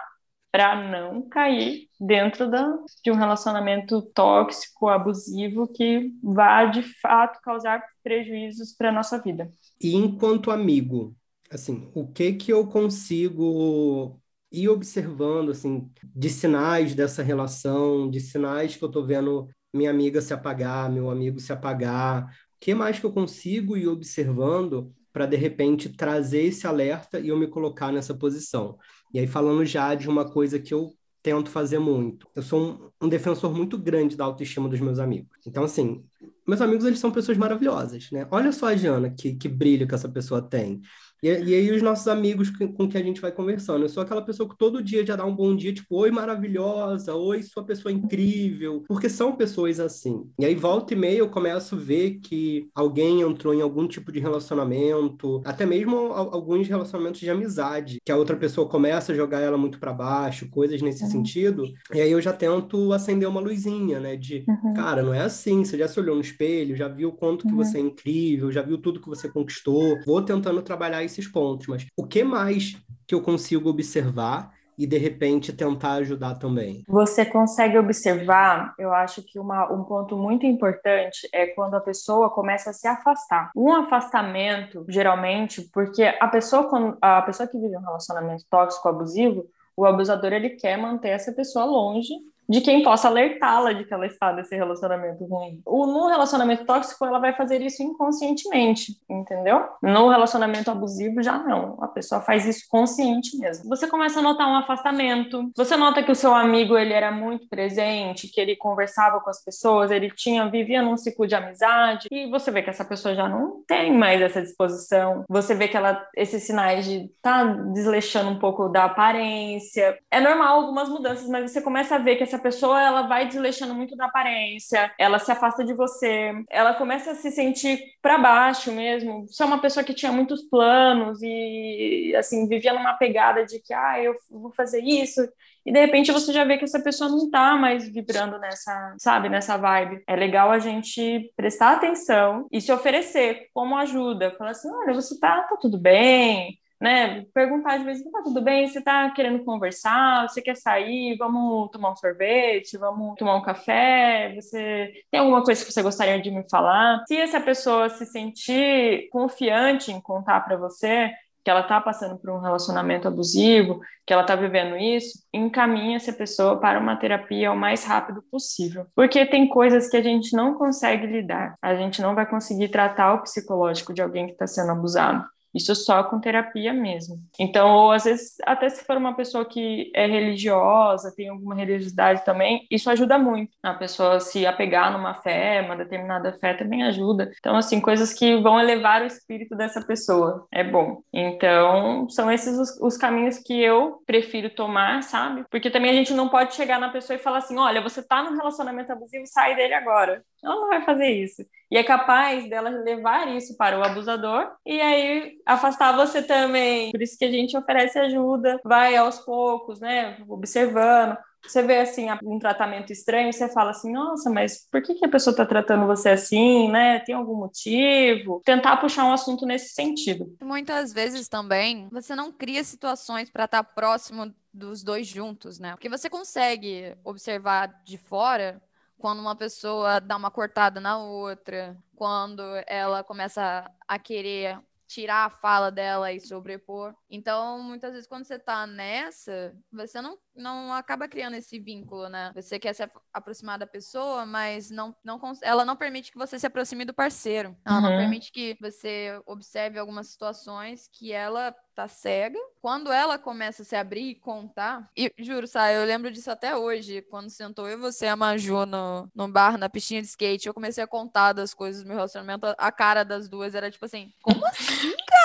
[0.51, 7.83] para não cair dentro da, de um relacionamento tóxico, abusivo, que vá de fato causar
[8.03, 9.51] prejuízos para a nossa vida.
[9.81, 11.15] E enquanto amigo,
[11.53, 14.19] assim, o que que eu consigo
[14.51, 20.21] ir observando, assim, de sinais dessa relação, de sinais que eu estou vendo minha amiga
[20.21, 25.25] se apagar, meu amigo se apagar, o que mais que eu consigo ir observando para
[25.25, 28.77] de repente trazer esse alerta e eu me colocar nessa posição.
[29.13, 32.27] E aí falando já de uma coisa que eu tento fazer muito.
[32.35, 35.29] Eu sou um, um, defensor muito grande da autoestima dos meus amigos.
[35.47, 36.03] Então, assim,
[36.47, 38.27] meus amigos, eles são pessoas maravilhosas, né?
[38.29, 40.81] Olha só a Jana, que, que brilho que essa pessoa tem.
[41.23, 43.83] E, e aí os nossos amigos com, com que a gente vai conversando.
[43.83, 47.15] Eu sou aquela pessoa que todo dia já dá um bom dia, tipo, oi, maravilhosa,
[47.15, 50.29] oi, sua pessoa incrível, porque são pessoas assim.
[50.37, 54.11] E aí volta e meia eu começo a ver que alguém entrou em algum tipo
[54.11, 59.39] de relacionamento, até mesmo alguns relacionamentos de amizade, que a outra pessoa começa a jogar
[59.39, 61.09] ela muito para baixo, coisas nesse uhum.
[61.09, 61.63] sentido.
[61.93, 64.73] E aí eu já tento acender uma luzinha, né, de, uhum.
[64.73, 67.53] cara, não é assim, você já se olhou no espelho, já viu o quanto que
[67.53, 67.57] uhum.
[67.57, 69.99] você é incrível, já viu tudo que você conquistou.
[70.05, 74.97] Vou tentando trabalhar esses pontos, mas o que mais que eu consigo observar e de
[74.97, 76.83] repente tentar ajudar também?
[76.87, 82.29] Você consegue observar, eu acho que uma, um ponto muito importante é quando a pessoa
[82.29, 83.51] começa a se afastar.
[83.55, 89.45] Um afastamento, geralmente, porque a pessoa, a pessoa que vive um relacionamento tóxico, abusivo,
[89.75, 92.13] o abusador ele quer manter essa pessoa longe
[92.47, 95.61] de quem possa alertá-la de que ela está nesse relacionamento ruim.
[95.65, 99.63] O, no relacionamento tóxico, ela vai fazer isso inconscientemente, entendeu?
[99.81, 101.77] No relacionamento abusivo, já não.
[101.81, 103.69] A pessoa faz isso consciente mesmo.
[103.69, 107.47] Você começa a notar um afastamento, você nota que o seu amigo, ele era muito
[107.47, 112.29] presente, que ele conversava com as pessoas, ele tinha, vivia num ciclo de amizade, e
[112.29, 115.23] você vê que essa pessoa já não tem mais essa disposição.
[115.29, 119.97] Você vê que ela, esses sinais de tá desleixando um pouco da aparência.
[120.11, 123.73] É normal algumas mudanças, mas você começa a ver que essa pessoa ela vai desleixando
[123.73, 128.71] muito da aparência, ela se afasta de você, ela começa a se sentir para baixo
[128.71, 129.25] mesmo.
[129.27, 133.73] Você é uma pessoa que tinha muitos planos e assim vivia numa pegada de que
[133.73, 135.21] ah, eu vou fazer isso
[135.65, 139.29] e de repente você já vê que essa pessoa não tá mais vibrando nessa, sabe,
[139.29, 140.03] nessa vibe.
[140.05, 144.35] É legal a gente prestar atenção e se oferecer como ajuda.
[144.37, 147.25] Falar assim, olha, você tá, tá tudo bem, né?
[147.33, 148.67] Perguntar de vez em quando, tá tudo bem?
[148.67, 150.27] Você tá querendo conversar?
[150.27, 151.15] Você quer sair?
[151.17, 152.77] Vamos tomar um sorvete?
[152.77, 154.33] Vamos tomar um café?
[154.35, 157.01] Você tem alguma coisa que você gostaria de me falar?
[157.07, 161.09] Se essa pessoa se sentir confiante em contar para você,
[161.41, 166.11] que ela está passando por um relacionamento abusivo, que ela está vivendo isso, encaminha essa
[166.11, 168.87] pessoa para uma terapia o mais rápido possível.
[168.93, 171.55] Porque tem coisas que a gente não consegue lidar.
[171.61, 175.25] A gente não vai conseguir tratar o psicológico de alguém que está sendo abusado.
[175.53, 177.17] Isso só com terapia mesmo.
[177.39, 182.25] Então, ou às vezes, até se for uma pessoa que é religiosa, tem alguma religiosidade
[182.25, 183.51] também, isso ajuda muito.
[183.61, 187.31] A pessoa se apegar numa fé, uma determinada fé também ajuda.
[187.39, 190.47] Então, assim, coisas que vão elevar o espírito dessa pessoa.
[190.51, 191.01] É bom.
[191.13, 195.43] Então, são esses os, os caminhos que eu prefiro tomar, sabe?
[195.49, 198.23] Porque também a gente não pode chegar na pessoa e falar assim: olha, você tá
[198.23, 200.23] num relacionamento abusivo, sai dele agora.
[200.43, 201.43] Ela não vai fazer isso.
[201.71, 206.91] E é capaz dela levar isso para o abusador e aí afastar você também.
[206.91, 211.17] Por isso que a gente oferece ajuda, vai aos poucos, né, observando.
[211.41, 215.09] Você vê assim um tratamento estranho, você fala assim, nossa, mas por que, que a
[215.09, 216.99] pessoa está tratando você assim, né?
[216.99, 218.41] Tem algum motivo?
[218.45, 220.37] Tentar puxar um assunto nesse sentido.
[220.41, 225.71] Muitas vezes também você não cria situações para estar tá próximo dos dois juntos, né?
[225.71, 228.61] Porque você consegue observar de fora
[229.03, 235.29] quando uma pessoa dá uma cortada na outra, quando ela começa a querer tirar a
[235.29, 236.95] fala dela e sobrepor.
[237.09, 242.31] Então, muitas vezes, quando você tá nessa, você não não acaba criando esse vínculo, né?
[242.35, 246.47] Você quer se aproximar da pessoa, mas não, não ela não permite que você se
[246.47, 247.55] aproxime do parceiro.
[247.65, 247.81] Ela uhum.
[247.81, 252.39] não permite que você observe algumas situações que ela tá cega.
[252.61, 256.55] Quando ela começa a se abrir e contar, e juro, sabe, eu lembro disso até
[256.55, 260.47] hoje, quando sentou eu e você, a Maju, no, no bar, na piscina de skate,
[260.47, 263.85] eu comecei a contar das coisas do meu relacionamento, a cara das duas era tipo
[263.85, 265.22] assim, como assim, cara?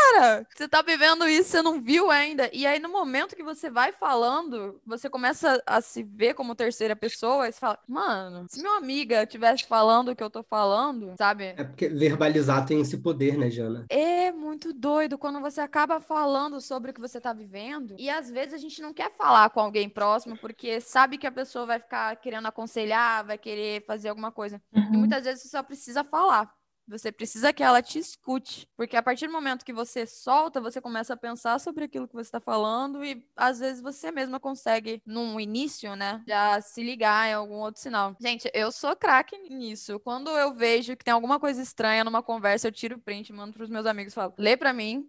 [0.55, 2.51] Você tá vivendo isso, você não viu ainda?
[2.53, 6.94] E aí, no momento que você vai falando, você começa a se ver como terceira
[6.94, 11.14] pessoa, e você fala, mano, se minha amiga tivesse falando o que eu tô falando,
[11.18, 11.55] sabe?
[11.57, 13.87] É porque verbalizar tem esse poder, né, Jana?
[13.88, 17.94] É muito doido quando você acaba falando falando sobre o que você tá vivendo.
[17.99, 21.33] E às vezes a gente não quer falar com alguém próximo porque sabe que a
[21.33, 24.61] pessoa vai ficar querendo aconselhar, vai querer fazer alguma coisa.
[24.73, 24.94] Uhum.
[24.94, 26.53] E muitas vezes você só precisa falar.
[26.88, 28.66] Você precisa que ela te escute.
[28.77, 32.14] Porque a partir do momento que você solta, você começa a pensar sobre aquilo que
[32.14, 37.29] você está falando e às vezes você mesma consegue, num início, né, já se ligar
[37.29, 38.16] em algum outro sinal.
[38.20, 40.01] Gente, eu sou craque nisso.
[40.01, 43.53] Quando eu vejo que tem alguma coisa estranha numa conversa, eu tiro o print, mando
[43.53, 45.07] pros meus amigos e falo: lê pra mim.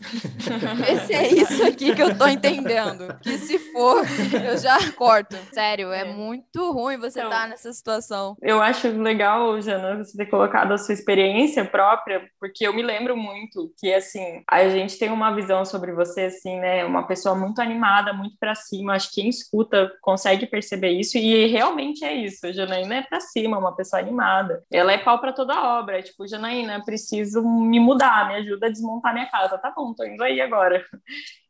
[0.90, 3.16] Esse é isso aqui que eu tô entendendo.
[3.20, 4.04] Que se for,
[4.44, 5.36] eu já corto.
[5.52, 6.12] Sério, é, é.
[6.12, 8.36] muito ruim você estar então, tá nessa situação.
[8.42, 12.82] Eu acho legal, Jana, você ter colocado a sua experiência experiência própria, porque eu me
[12.82, 16.84] lembro muito que, assim, a gente tem uma visão sobre você, assim, né?
[16.84, 18.94] Uma pessoa muito animada, muito para cima.
[18.94, 22.46] Acho que quem escuta consegue perceber isso, e realmente é isso.
[22.46, 24.62] A Janaína é para cima, uma pessoa animada.
[24.72, 25.98] Ela é pau para toda obra.
[25.98, 29.58] É tipo, Janaína, preciso me mudar, me ajuda a desmontar minha casa.
[29.58, 30.84] Tá bom, tô indo aí agora.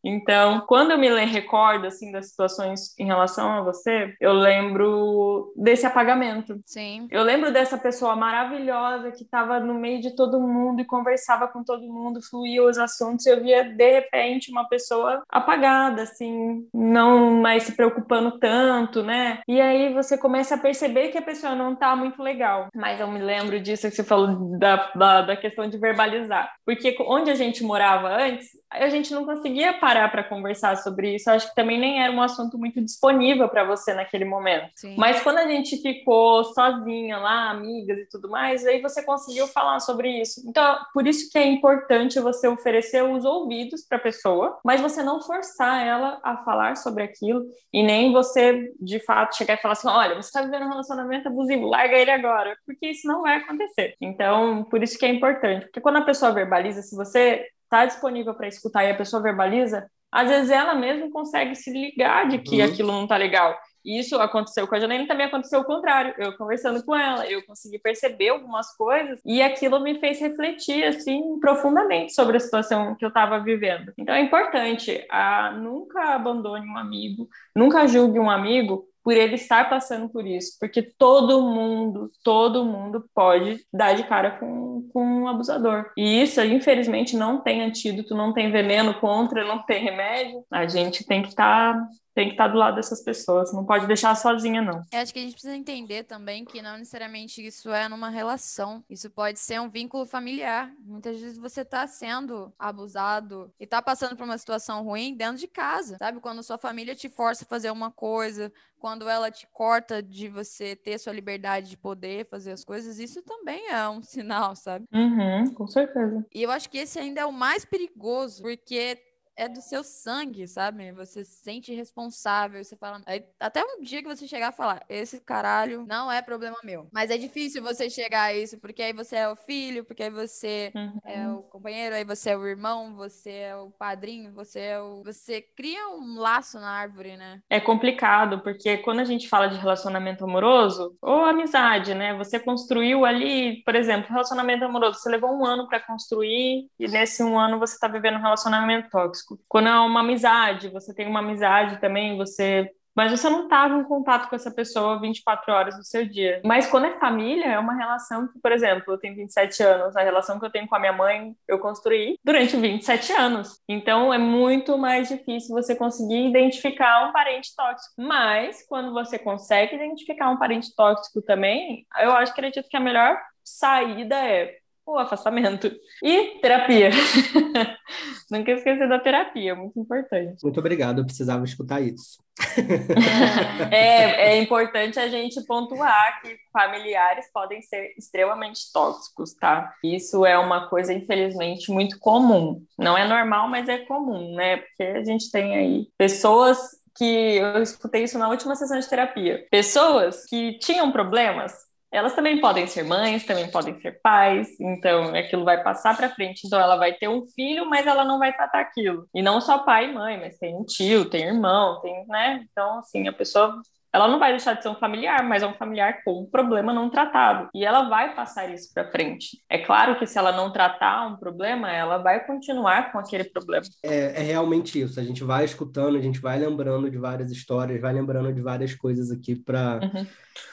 [0.05, 5.87] Então, quando eu me recordo assim das situações em relação a você, eu lembro desse
[5.87, 6.61] apagamento.
[6.67, 7.07] Sim.
[7.11, 11.63] Eu lembro dessa pessoa maravilhosa que estava no meio de todo mundo e conversava com
[11.63, 17.41] todo mundo, fluía os assuntos, e eu via de repente uma pessoa apagada, assim, não
[17.41, 19.41] mais se preocupando tanto, né?
[19.47, 22.69] E aí você começa a perceber que a pessoa não tá muito legal.
[22.75, 26.53] Mas eu me lembro disso que você falou da, da, da questão de verbalizar.
[26.65, 31.31] Porque onde a gente morava antes, a gente não conseguia parar para conversar sobre isso.
[31.31, 34.71] acho que também nem era um assunto muito disponível para você naquele momento.
[34.77, 34.95] Sim.
[34.97, 39.81] Mas quando a gente ficou sozinha lá, amigas e tudo mais, aí você conseguiu falar
[39.81, 40.43] sobre isso.
[40.47, 45.03] Então, por isso que é importante você oferecer os ouvidos para a pessoa, mas você
[45.03, 49.73] não forçar ela a falar sobre aquilo e nem você, de fato, chegar e falar
[49.73, 53.37] assim: olha, você está vivendo um relacionamento abusivo, larga ele agora, porque isso não vai
[53.37, 53.95] acontecer.
[54.01, 58.35] Então, por isso que é importante, porque quando a pessoa verbaliza, se você está disponível
[58.35, 62.61] para escutar e a pessoa verbaliza, às vezes ela mesma consegue se ligar de que
[62.61, 62.67] uhum.
[62.67, 63.57] aquilo não está legal.
[63.85, 66.15] E isso aconteceu com a Janaína, também aconteceu o contrário.
[66.17, 71.41] Eu conversando com ela, eu consegui perceber algumas coisas e aquilo me fez refletir assim
[71.41, 73.93] profundamente sobre a situação que eu estava vivendo.
[73.99, 79.69] Então é importante, a, nunca abandone um amigo, nunca julgue um amigo por ele estar
[79.69, 85.29] passando por isso, porque todo mundo, todo mundo pode dar de cara com, com um
[85.29, 85.91] abusador.
[85.97, 90.45] E isso, infelizmente, não tem antídoto, não tem veneno contra, não tem remédio.
[90.51, 93.87] A gente tem que estar tá tem que estar do lado dessas pessoas, não pode
[93.87, 94.83] deixar sozinha, não.
[94.93, 98.85] Eu acho que a gente precisa entender também que não necessariamente isso é numa relação,
[98.89, 100.71] isso pode ser um vínculo familiar.
[100.81, 105.49] Muitas vezes você está sendo abusado e está passando por uma situação ruim dentro de
[105.49, 106.21] casa, sabe?
[106.21, 110.75] Quando sua família te força a fazer uma coisa, quando ela te corta de você
[110.75, 114.85] ter sua liberdade de poder fazer as coisas, isso também é um sinal, sabe?
[114.93, 116.27] Uhum, com certeza.
[116.35, 119.01] E eu acho que esse ainda é o mais perigoso, porque
[119.37, 120.93] é do seu sangue, sabe?
[120.93, 123.03] Você se sente responsável, você fala.
[123.07, 126.89] Aí, até um dia que você chegar a falar, esse caralho não é problema meu.
[126.93, 130.11] Mas é difícil você chegar a isso, porque aí você é o filho, porque aí
[130.11, 130.99] você uhum.
[131.05, 135.03] é o companheiro, aí você é o irmão, você é o padrinho, você é o.
[135.05, 137.41] Você cria um laço na árvore, né?
[137.49, 142.15] É complicado, porque quando a gente fala de relacionamento amoroso, ou amizade, né?
[142.15, 147.23] Você construiu ali, por exemplo, relacionamento amoroso, você levou um ano para construir, e nesse
[147.23, 149.39] um ano você tá vivendo um relacionamento tóxico tóxico.
[149.49, 153.85] Quando é uma amizade, você tem uma amizade também, você mas você não estava em
[153.85, 156.43] contato com essa pessoa 24 horas do seu dia.
[156.45, 160.03] Mas quando é família, é uma relação que, por exemplo, eu tenho 27 anos, a
[160.03, 163.59] relação que eu tenho com a minha mãe, eu construí durante 27 anos.
[163.67, 167.95] Então é muito mais difícil você conseguir identificar um parente tóxico.
[167.97, 172.81] Mas quando você consegue identificar um parente tóxico também, eu acho que acredito que a
[172.81, 174.59] melhor saída é
[174.93, 175.71] o afastamento.
[176.03, 176.91] E terapia.
[178.31, 180.43] Nunca esquecer da terapia, muito importante.
[180.43, 182.23] Muito obrigado, eu precisava escutar isso.
[183.71, 189.75] é, é importante a gente pontuar que familiares podem ser extremamente tóxicos, tá?
[189.85, 192.65] Isso é uma coisa, infelizmente, muito comum.
[192.79, 194.59] Não é normal, mas é comum, né?
[194.59, 196.59] Porque a gente tem aí pessoas
[196.97, 199.47] que eu escutei isso na última sessão de terapia.
[199.51, 201.53] Pessoas que tinham problemas,
[201.93, 206.47] elas também podem ser mães, também podem ser pais, então aquilo vai passar para frente.
[206.47, 209.07] Então ela vai ter um filho, mas ela não vai tratar aquilo.
[209.15, 212.45] E não só pai e mãe, mas tem um tio, tem irmão, tem, né?
[212.51, 213.61] Então assim, a pessoa
[213.93, 216.73] ela não vai deixar de ser um familiar, mas é um familiar com um problema
[216.73, 217.51] não tratado.
[217.55, 219.43] E ela vai passar isso para frente.
[219.51, 223.67] É claro que se ela não tratar um problema, ela vai continuar com aquele problema.
[223.83, 224.99] É, é realmente isso.
[224.99, 228.75] A gente vai escutando, a gente vai lembrando de várias histórias, vai lembrando de várias
[228.75, 229.81] coisas aqui para.
[229.83, 230.07] Uhum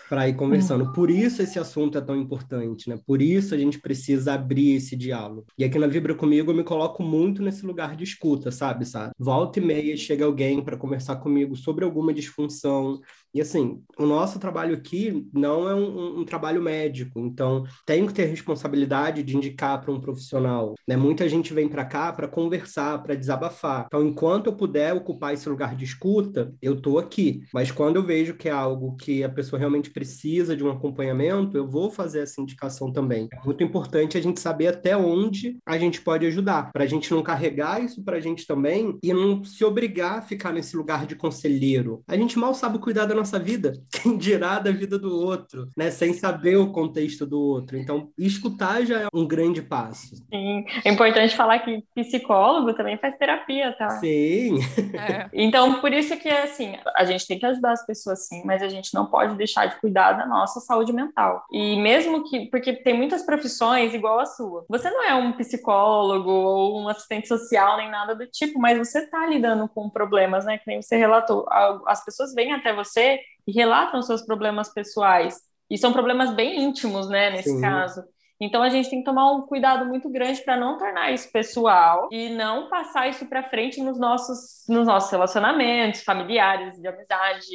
[0.10, 0.92] para ir conversando.
[0.92, 3.00] Por isso esse assunto é tão importante, né?
[3.06, 5.46] Por isso a gente precisa abrir esse diálogo.
[5.58, 8.86] E aqui na Vibra Comigo eu me coloco muito nesse lugar de escuta, sabe?
[8.86, 9.14] sabe?
[9.18, 13.00] Volta e meia chega alguém para conversar comigo sobre alguma disfunção.
[13.34, 18.14] E assim, o nosso trabalho aqui não é um, um trabalho médico, então tenho que
[18.14, 20.74] ter responsabilidade de indicar para um profissional.
[20.88, 20.98] Né?
[20.98, 23.86] Muita gente vem para cá para conversar, para desabafar.
[23.86, 27.42] Então, enquanto eu puder ocupar esse lugar de escuta, eu estou aqui.
[27.54, 31.58] Mas quando eu vejo que é algo que a pessoa realmente precisa de um acompanhamento,
[31.58, 33.28] eu vou fazer essa indicação também.
[33.32, 37.12] É muito importante a gente saber até onde a gente pode ajudar, para a gente
[37.12, 41.06] não carregar isso para a gente também e não se obrigar a ficar nesse lugar
[41.06, 42.02] de conselheiro.
[42.08, 45.92] A gente mal sabe cuidar da nossa vida, quem dirá da vida do outro, né?
[45.92, 47.78] Sem saber o contexto do outro.
[47.78, 50.16] Então, escutar já é um grande passo.
[50.16, 53.90] Sim, é importante falar que psicólogo também faz terapia, tá?
[54.00, 54.60] Sim.
[54.94, 55.30] É.
[55.34, 58.70] Então, por isso que, assim, a gente tem que ajudar as pessoas sim, mas a
[58.70, 61.44] gente não pode deixar de cuidar da nossa saúde mental.
[61.52, 66.30] E mesmo que, porque tem muitas profissões igual a sua, você não é um psicólogo
[66.30, 70.58] ou um assistente social nem nada do tipo, mas você está lidando com problemas, né?
[70.58, 71.46] Que nem você relatou.
[71.86, 75.42] As pessoas vêm até você e relatam seus problemas pessoais.
[75.70, 77.62] E são problemas bem íntimos, né, nesse Sim.
[77.62, 78.04] caso.
[78.40, 82.08] Então a gente tem que tomar um cuidado muito grande para não tornar isso pessoal
[82.12, 87.48] e não passar isso para frente nos nossos, nos nossos relacionamentos familiares, de amizade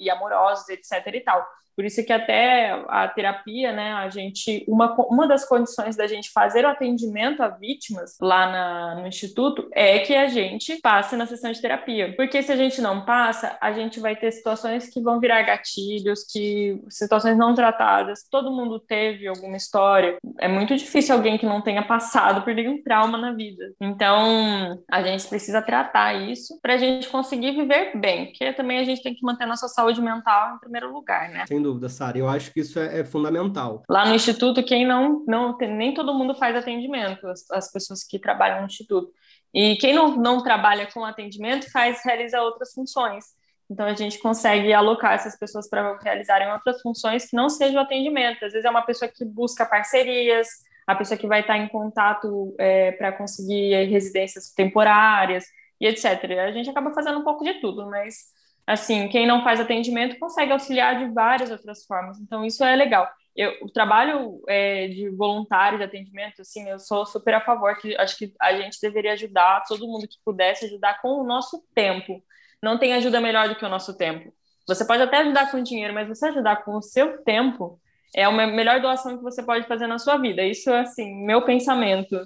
[0.00, 1.14] e amorosos, etc.
[1.14, 1.46] e tal.
[1.76, 6.30] Por isso que até a terapia, né, a gente, uma, uma das condições da gente
[6.30, 11.26] fazer o atendimento a vítimas lá na, no instituto é que a gente passe na
[11.26, 12.14] sessão de terapia.
[12.16, 16.24] Porque se a gente não passa, a gente vai ter situações que vão virar gatilhos,
[16.24, 18.26] que situações não tratadas.
[18.30, 20.16] Todo mundo teve alguma história.
[20.38, 23.74] É muito difícil alguém que não tenha passado por nenhum trauma na vida.
[23.80, 28.84] Então, a gente precisa tratar isso para a gente conseguir viver bem, porque também a
[28.84, 31.44] gente tem que manter nossa saúde mental em primeiro lugar, né?
[31.46, 32.18] Sem dúvida, Sara.
[32.18, 33.82] Eu acho que isso é, é, fundamental.
[33.88, 38.18] Lá no Instituto, quem não, não nem todo mundo faz atendimento, as, as, pessoas que
[38.18, 39.10] trabalham no Instituto.
[39.52, 43.24] E quem não, não trabalha com atendimento faz, realiza outras funções.
[43.68, 48.44] Então, a gente consegue alocar essas pessoas para realizarem outras funções que não sejam atendimento.
[48.44, 50.46] Às vezes, é uma pessoa que busca parcerias,
[50.86, 55.46] a pessoa que vai estar em contato é, para conseguir residências temporárias
[55.80, 56.04] e etc.
[56.46, 58.35] A gente acaba fazendo um pouco de tudo, mas
[58.66, 62.18] assim, quem não faz atendimento consegue auxiliar de várias outras formas.
[62.18, 63.08] Então, isso é legal.
[63.36, 67.96] Eu, o trabalho é, de voluntário de atendimento, assim, eu sou super a favor, que
[67.96, 72.22] acho que a gente deveria ajudar todo mundo que pudesse ajudar com o nosso tempo.
[72.62, 74.32] Não tem ajuda melhor do que o nosso tempo.
[74.66, 77.78] Você pode até ajudar com dinheiro, mas você ajudar com o seu tempo
[78.14, 80.42] é a melhor doação que você pode fazer na sua vida.
[80.42, 82.18] Isso é, assim, meu pensamento.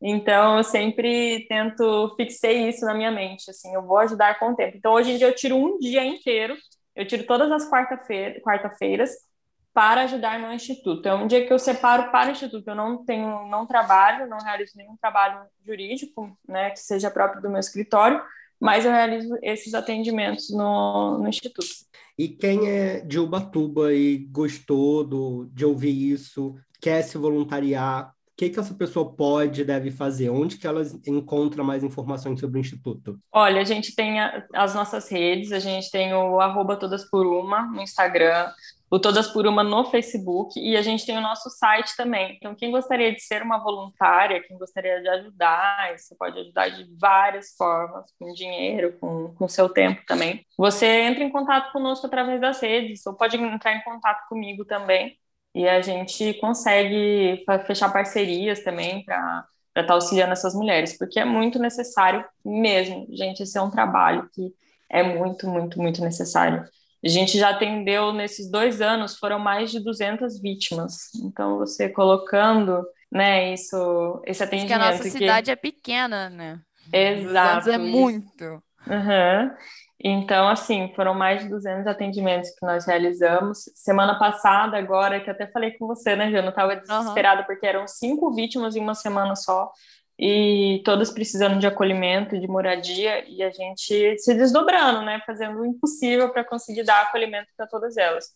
[0.00, 4.54] Então, eu sempre tento fixei isso na minha mente, assim, eu vou ajudar com o
[4.54, 4.76] tempo.
[4.76, 6.56] Então, hoje em dia, eu tiro um dia inteiro,
[6.94, 8.70] eu tiro todas as quarta-feiras quarta
[9.72, 11.06] para ajudar no instituto.
[11.06, 12.66] É um dia que eu separo para o instituto.
[12.66, 17.48] Eu não tenho, não trabalho, não realizo nenhum trabalho jurídico, né, que seja próprio do
[17.48, 18.20] meu escritório,
[18.60, 21.68] mas eu realizo esses atendimentos no, no instituto.
[22.18, 28.50] E quem é de Ubatuba e gostou do, de ouvir isso, quer se voluntariar, que,
[28.50, 30.30] que essa pessoa pode deve fazer?
[30.30, 33.18] Onde que ela encontra mais informações sobre o Instituto?
[33.32, 37.26] Olha, a gente tem a, as nossas redes, a gente tem o arroba Todas por
[37.26, 38.48] Uma no Instagram,
[38.88, 42.36] o Todas por Uma no Facebook e a gente tem o nosso site também.
[42.36, 46.88] Então, quem gostaria de ser uma voluntária, quem gostaria de ajudar, você pode ajudar de
[46.96, 50.46] várias formas, com dinheiro, com, com seu tempo também.
[50.56, 55.18] Você entra em contato conosco através das redes, ou pode entrar em contato comigo também
[55.58, 61.24] e a gente consegue fechar parcerias também para estar tá auxiliando essas mulheres, porque é
[61.24, 64.54] muito necessário mesmo, gente, esse é um trabalho que
[64.88, 66.64] é muito, muito, muito necessário.
[67.04, 71.12] A gente já atendeu nesses dois anos, foram mais de 200 vítimas.
[71.24, 74.78] Então, você colocando, né, isso, esse atendimento.
[74.78, 76.60] Porque a nossa cidade é pequena, né?
[76.92, 77.68] Exato.
[77.68, 78.62] é muito.
[78.86, 79.50] Uhum.
[80.02, 83.68] Então, assim, foram mais de 200 atendimentos que nós realizamos.
[83.74, 86.46] Semana passada, agora, que até falei com você, né, Jana?
[86.46, 87.46] Eu estava desesperada uhum.
[87.46, 89.72] porque eram cinco vítimas em uma semana só.
[90.20, 95.64] e todas precisando de acolhimento, de moradia, e a gente se desdobrando, né, fazendo o
[95.66, 98.26] impossível para conseguir dar acolhimento para todas elas.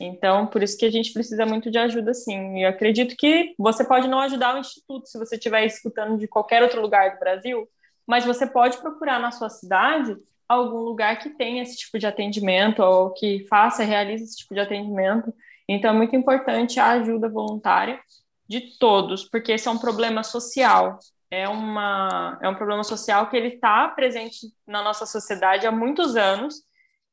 [0.00, 2.58] Então, por isso que a gente precisa muito de ajuda, sim.
[2.58, 6.28] E eu acredito que você pode não ajudar o Instituto se você estiver escutando de
[6.28, 7.68] qualquer outro lugar do Brasil,
[8.06, 10.16] mas você pode procurar na sua cidade
[10.48, 14.60] algum lugar que tenha esse tipo de atendimento ou que faça, realize esse tipo de
[14.60, 15.32] atendimento.
[15.68, 18.00] Então, é muito importante a ajuda voluntária
[18.48, 20.98] de todos, porque esse é um problema social
[21.30, 26.16] é, uma, é um problema social que ele está presente na nossa sociedade há muitos
[26.16, 26.62] anos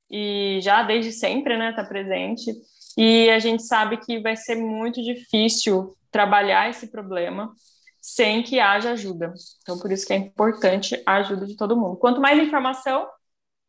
[0.09, 2.53] e já desde sempre, né, está presente.
[2.97, 7.51] E a gente sabe que vai ser muito difícil trabalhar esse problema
[7.99, 9.34] sem que haja ajuda.
[9.61, 11.97] Então, por isso que é importante a ajuda de todo mundo.
[11.97, 13.07] Quanto mais informação,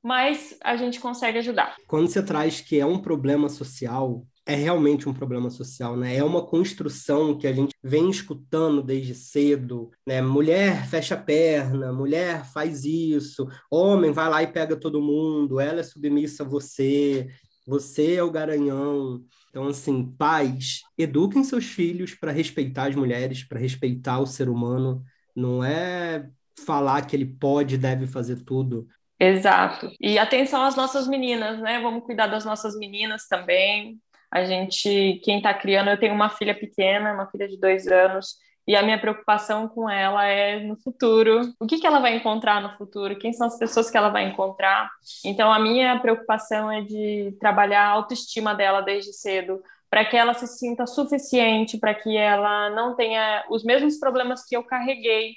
[0.05, 1.77] mais a gente consegue ajudar.
[1.89, 6.17] Quando você traz que é um problema social, é realmente um problema social, né?
[6.17, 10.21] É uma construção que a gente vem escutando desde cedo, né?
[10.21, 15.81] Mulher fecha a perna, mulher faz isso, homem vai lá e pega todo mundo, ela
[15.81, 17.27] é submissa a você,
[17.67, 19.25] você é o garanhão.
[19.49, 25.03] Então, assim, pais, eduquem seus filhos para respeitar as mulheres, para respeitar o ser humano.
[25.35, 26.29] Não é
[26.67, 28.87] falar que ele pode, deve fazer tudo.
[29.19, 29.91] Exato.
[30.01, 31.81] E atenção às nossas meninas, né?
[31.81, 33.99] Vamos cuidar das nossas meninas também.
[34.31, 38.37] A gente, quem está criando, eu tenho uma filha pequena, uma filha de dois anos,
[38.67, 41.53] e a minha preocupação com ela é no futuro.
[41.61, 43.17] O que, que ela vai encontrar no futuro?
[43.17, 44.91] Quem são as pessoas que ela vai encontrar?
[45.25, 50.35] Então, a minha preocupação é de trabalhar a autoestima dela desde cedo, para que ela
[50.35, 55.35] se sinta suficiente, para que ela não tenha os mesmos problemas que eu carreguei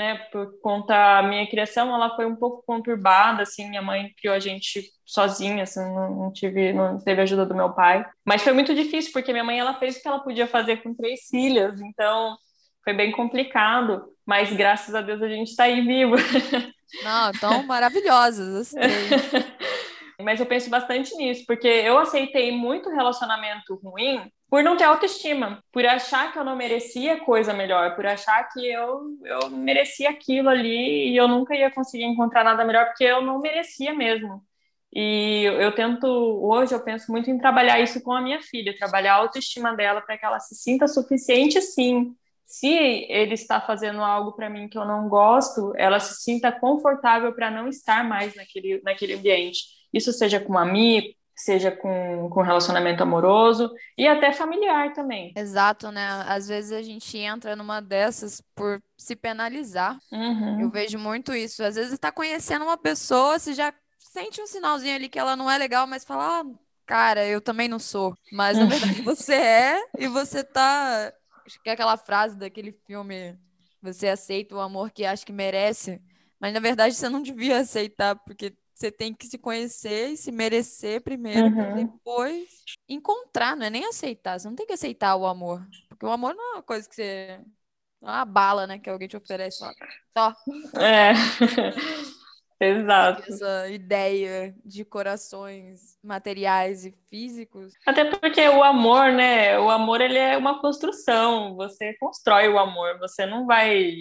[0.00, 4.34] né, por conta da minha criação, ela foi um pouco conturbada, assim, minha mãe criou
[4.34, 8.74] a gente sozinha, assim, não, tive, não teve ajuda do meu pai, mas foi muito
[8.74, 12.34] difícil, porque minha mãe, ela fez o que ela podia fazer com três filhas, então
[12.82, 16.14] foi bem complicado, mas graças a Deus a gente está aí vivo.
[17.04, 18.72] Não, tão maravilhosas.
[20.20, 25.62] Mas eu penso bastante nisso, porque eu aceitei muito relacionamento ruim por não ter autoestima,
[25.72, 30.48] por achar que eu não merecia coisa melhor, por achar que eu, eu merecia aquilo
[30.48, 34.42] ali e eu nunca ia conseguir encontrar nada melhor, porque eu não merecia mesmo.
[34.92, 39.14] E eu tento, hoje eu penso muito em trabalhar isso com a minha filha, trabalhar
[39.14, 42.14] a autoestima dela para que ela se sinta suficiente sim.
[42.44, 42.66] Se
[43.08, 47.52] ele está fazendo algo para mim que eu não gosto, ela se sinta confortável para
[47.52, 51.08] não estar mais naquele, naquele ambiente isso seja com um amigo,
[51.44, 55.32] seja com, com relacionamento amoroso e até familiar também.
[55.36, 56.06] Exato, né?
[56.26, 59.98] Às vezes a gente entra numa dessas por se penalizar.
[60.12, 60.60] Uhum.
[60.60, 61.62] Eu vejo muito isso.
[61.62, 65.50] Às vezes está conhecendo uma pessoa, você já sente um sinalzinho ali que ela não
[65.50, 66.44] é legal, mas fala, ah,
[66.86, 68.14] cara, eu também não sou.
[68.32, 71.12] Mas na verdade você é e você tá.
[71.46, 73.38] Acho que é aquela frase daquele filme.
[73.82, 76.00] Você aceita o amor que acha que merece.
[76.40, 80.32] Mas na verdade você não devia aceitar, porque você tem que se conhecer e se
[80.32, 81.74] merecer primeiro, uhum.
[81.74, 82.48] depois
[82.88, 84.40] encontrar, não é nem aceitar.
[84.40, 85.66] Você não tem que aceitar o amor.
[85.88, 87.40] Porque o amor não é uma coisa que você.
[88.00, 88.78] Não é uma bala, né?
[88.78, 89.70] Que alguém te oferece só.
[90.16, 90.34] só.
[90.80, 91.12] É.
[92.60, 93.22] Exato.
[93.26, 97.72] Essa ideia de corações materiais e físicos.
[97.86, 99.58] Até porque o amor, né?
[99.58, 101.56] O amor ele é uma construção.
[101.56, 102.98] Você constrói o amor.
[102.98, 103.94] Você não vai.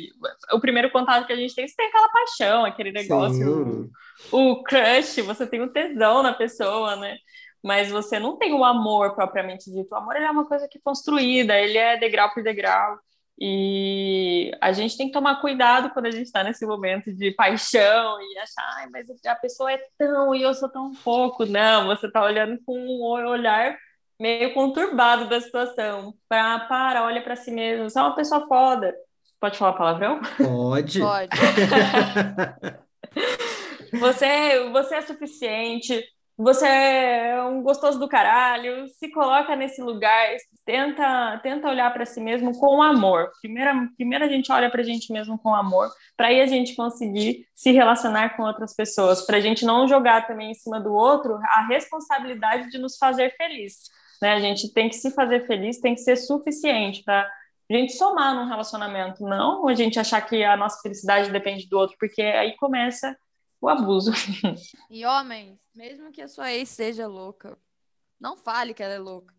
[0.52, 3.86] O primeiro contato que a gente tem, você tem aquela paixão, aquele negócio.
[3.86, 3.90] Sim.
[4.30, 7.16] O crush, você tem o tesão na pessoa, né?
[7.64, 9.94] Mas você não tem o amor propriamente dito.
[9.94, 12.98] O amor ele é uma coisa que é construída, ele é degrau por degrau.
[13.42, 18.22] E a gente tem que tomar cuidado quando a gente está nesse momento de paixão
[18.22, 21.46] e achar, Ai, mas a pessoa é tão e eu sou tão pouco.
[21.46, 23.78] Não, você está olhando com um olhar
[24.20, 26.14] meio conturbado da situação.
[26.28, 27.90] Para, para, olha para si mesmo.
[27.90, 28.94] Você é uma pessoa foda.
[29.40, 30.20] Pode falar palavrão?
[30.38, 31.00] Pode.
[31.00, 31.30] Pode.
[33.98, 36.04] você, você é suficiente
[36.42, 40.26] você é um gostoso do caralho, se coloca nesse lugar,
[40.66, 43.30] tenta, tenta olhar para si mesmo com amor.
[43.42, 46.78] Primeiro, primeiro a gente olha para a gente mesmo com amor, para aí a gente
[46.78, 50.94] conseguir se relacionar com outras pessoas, para a gente não jogar também em cima do
[50.94, 53.90] outro a responsabilidade de nos fazer feliz.
[54.22, 54.32] Né?
[54.32, 57.30] A gente tem que se fazer feliz, tem que ser suficiente para
[57.70, 61.78] a gente somar num relacionamento, não a gente achar que a nossa felicidade depende do
[61.78, 63.14] outro, porque aí começa
[63.62, 64.12] o abuso.
[64.90, 67.58] E homens, mesmo que a sua ex seja louca,
[68.20, 69.34] não fale que ela é louca.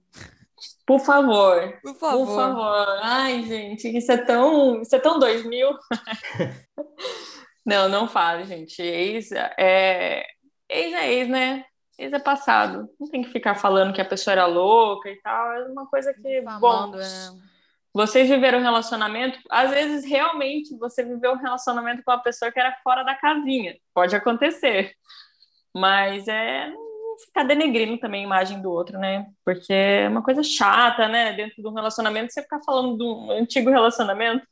[0.86, 1.78] Por favor.
[1.82, 2.26] Por favor.
[2.26, 2.98] Por favor.
[3.02, 5.70] Ai, gente, isso é tão, isso é tão 2000.
[7.64, 8.80] não, não fale, gente.
[8.82, 10.24] Ex é
[10.68, 11.64] ex é ex, né?
[11.98, 12.88] Ex é passado.
[12.98, 15.52] Não tem que ficar falando que a pessoa era louca e tal.
[15.52, 17.49] É uma coisa que, Famando, bom, é.
[17.92, 22.60] Vocês viveram um relacionamento, às vezes realmente você viveu um relacionamento com uma pessoa que
[22.60, 23.76] era fora da casinha.
[23.92, 24.92] Pode acontecer.
[25.74, 26.72] Mas é
[27.26, 29.26] ficar denegrindo também a imagem do outro, né?
[29.44, 31.32] Porque é uma coisa chata, né?
[31.32, 34.46] Dentro de um relacionamento, você ficar falando de um antigo relacionamento.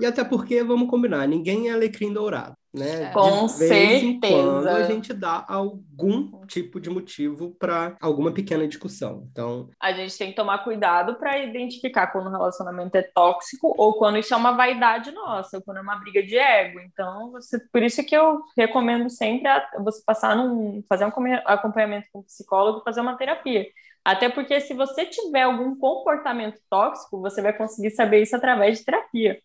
[0.00, 3.10] E até porque, vamos combinar, ninguém é alecrim dourado né?
[3.12, 4.04] Com de vez certeza.
[4.04, 9.28] Em quando a gente dá algum tipo de motivo para alguma pequena discussão.
[9.30, 13.94] Então, a gente tem que tomar cuidado para identificar quando o relacionamento é tóxico ou
[13.94, 16.80] quando isso é uma vaidade nossa, ou quando é uma briga de ego.
[16.80, 21.12] Então, você, por isso que eu recomendo sempre a, você passar num fazer um
[21.44, 23.66] acompanhamento com um psicólogo, fazer uma terapia.
[24.04, 28.84] Até porque se você tiver algum comportamento tóxico, você vai conseguir saber isso através de
[28.84, 29.40] terapia.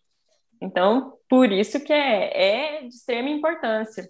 [0.60, 4.08] Então, por isso que é, é de extrema importância.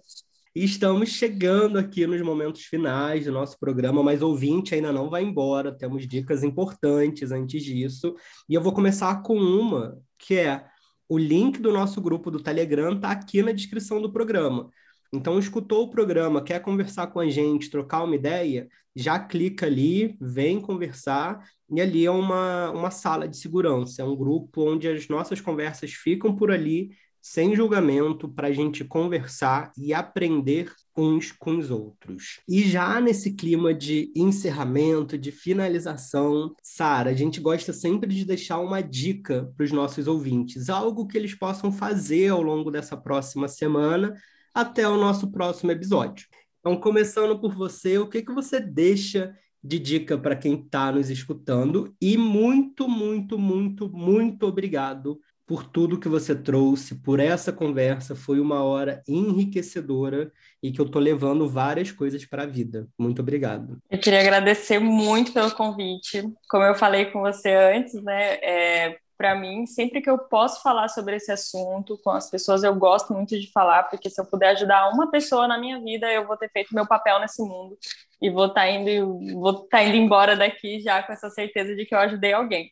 [0.53, 5.71] Estamos chegando aqui nos momentos finais do nosso programa, mas ouvinte ainda não vai embora,
[5.71, 8.13] temos dicas importantes antes disso.
[8.49, 10.65] E eu vou começar com uma, que é
[11.07, 14.69] o link do nosso grupo do Telegram está aqui na descrição do programa.
[15.13, 20.15] Então, escutou o programa, quer conversar com a gente, trocar uma ideia, já clica ali,
[20.19, 25.07] vem conversar, e ali é uma, uma sala de segurança, é um grupo onde as
[25.07, 26.91] nossas conversas ficam por ali,
[27.21, 32.39] sem julgamento, para a gente conversar e aprender uns com os outros.
[32.47, 38.59] E já nesse clima de encerramento, de finalização, Sara, a gente gosta sempre de deixar
[38.59, 43.47] uma dica para os nossos ouvintes, algo que eles possam fazer ao longo dessa próxima
[43.47, 44.13] semana
[44.53, 46.27] até o nosso próximo episódio.
[46.59, 49.33] Então, começando por você, o que, que você deixa
[49.63, 51.95] de dica para quem está nos escutando?
[51.99, 55.19] E muito, muito, muito, muito obrigado
[55.51, 58.15] por tudo que você trouxe, por essa conversa.
[58.15, 60.31] Foi uma hora enriquecedora
[60.63, 62.87] e que eu estou levando várias coisas para a vida.
[62.97, 63.77] Muito obrigado.
[63.89, 66.23] Eu queria agradecer muito pelo convite.
[66.49, 68.35] Como eu falei com você antes, né?
[68.35, 72.73] É, para mim, sempre que eu posso falar sobre esse assunto com as pessoas, eu
[72.73, 76.25] gosto muito de falar, porque se eu puder ajudar uma pessoa na minha vida, eu
[76.25, 77.77] vou ter feito meu papel nesse mundo
[78.19, 81.85] e vou estar tá indo, vou tá indo embora daqui já com essa certeza de
[81.85, 82.71] que eu ajudei alguém.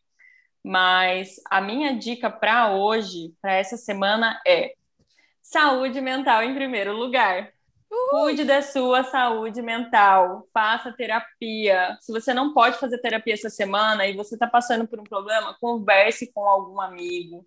[0.63, 4.73] Mas a minha dica para hoje, para essa semana, é
[5.43, 7.53] saúde mental em primeiro lugar.
[7.89, 11.97] Cuide da sua saúde mental, faça terapia.
[11.99, 15.57] Se você não pode fazer terapia essa semana e você está passando por um problema,
[15.59, 17.45] converse com algum amigo,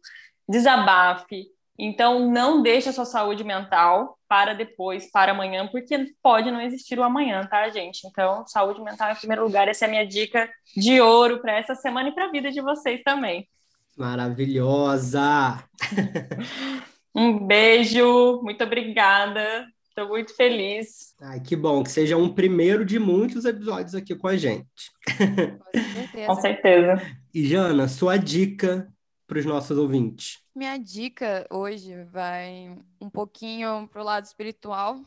[0.49, 1.47] desabafe.
[1.79, 6.99] Então, não deixe a sua saúde mental para depois, para amanhã, porque pode não existir
[6.99, 8.07] o amanhã, tá, gente?
[8.07, 9.69] Então, saúde mental em primeiro lugar.
[9.69, 12.61] Essa é a minha dica de ouro para essa semana e para a vida de
[12.61, 13.49] vocês também.
[13.97, 15.63] Maravilhosa!
[17.15, 19.67] um beijo, muito obrigada.
[19.93, 21.15] Estou muito feliz.
[21.21, 24.91] Ai, que bom, que seja um primeiro de muitos episódios aqui com a gente.
[25.05, 26.27] Com certeza.
[26.27, 27.03] com certeza.
[27.35, 28.91] E Jana, sua dica
[29.27, 30.39] para os nossos ouvintes?
[30.57, 34.99] Minha dica hoje vai um pouquinho para o lado espiritual.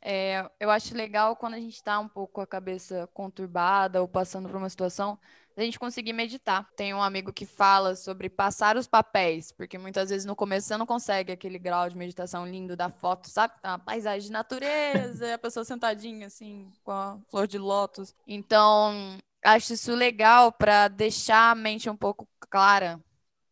[0.00, 4.08] É, eu acho legal quando a gente está um pouco com a cabeça conturbada ou
[4.08, 5.16] passando por uma situação,
[5.56, 6.68] a gente conseguir meditar.
[6.76, 10.76] Tem um amigo que fala sobre passar os papéis, porque muitas vezes no começo você
[10.76, 13.54] não consegue aquele grau de meditação lindo da foto, sabe?
[13.62, 18.14] Uma paisagem de natureza, a pessoa sentadinha assim, com a flor de lótus.
[18.26, 23.00] Então, acho isso legal para deixar a mente um pouco clara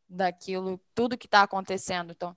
[0.08, 2.12] daquilo, tudo que está acontecendo.
[2.12, 2.36] Então,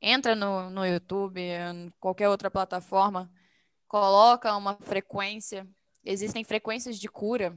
[0.00, 3.30] entra no, no YouTube, em qualquer outra plataforma,
[3.86, 5.66] coloca uma frequência.
[6.04, 7.56] Existem frequências de cura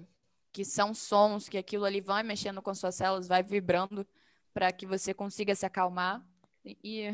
[0.53, 4.07] que são sons, que aquilo ali vai mexendo com suas células, vai vibrando
[4.53, 6.23] para que você consiga se acalmar.
[6.63, 7.09] E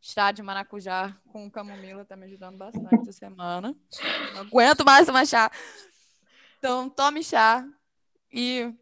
[0.00, 3.74] chá de maracujá com camomila está me ajudando bastante essa semana.
[4.34, 5.50] Não aguento mais tomar chá.
[6.58, 7.66] Então, tome chá
[8.30, 8.72] e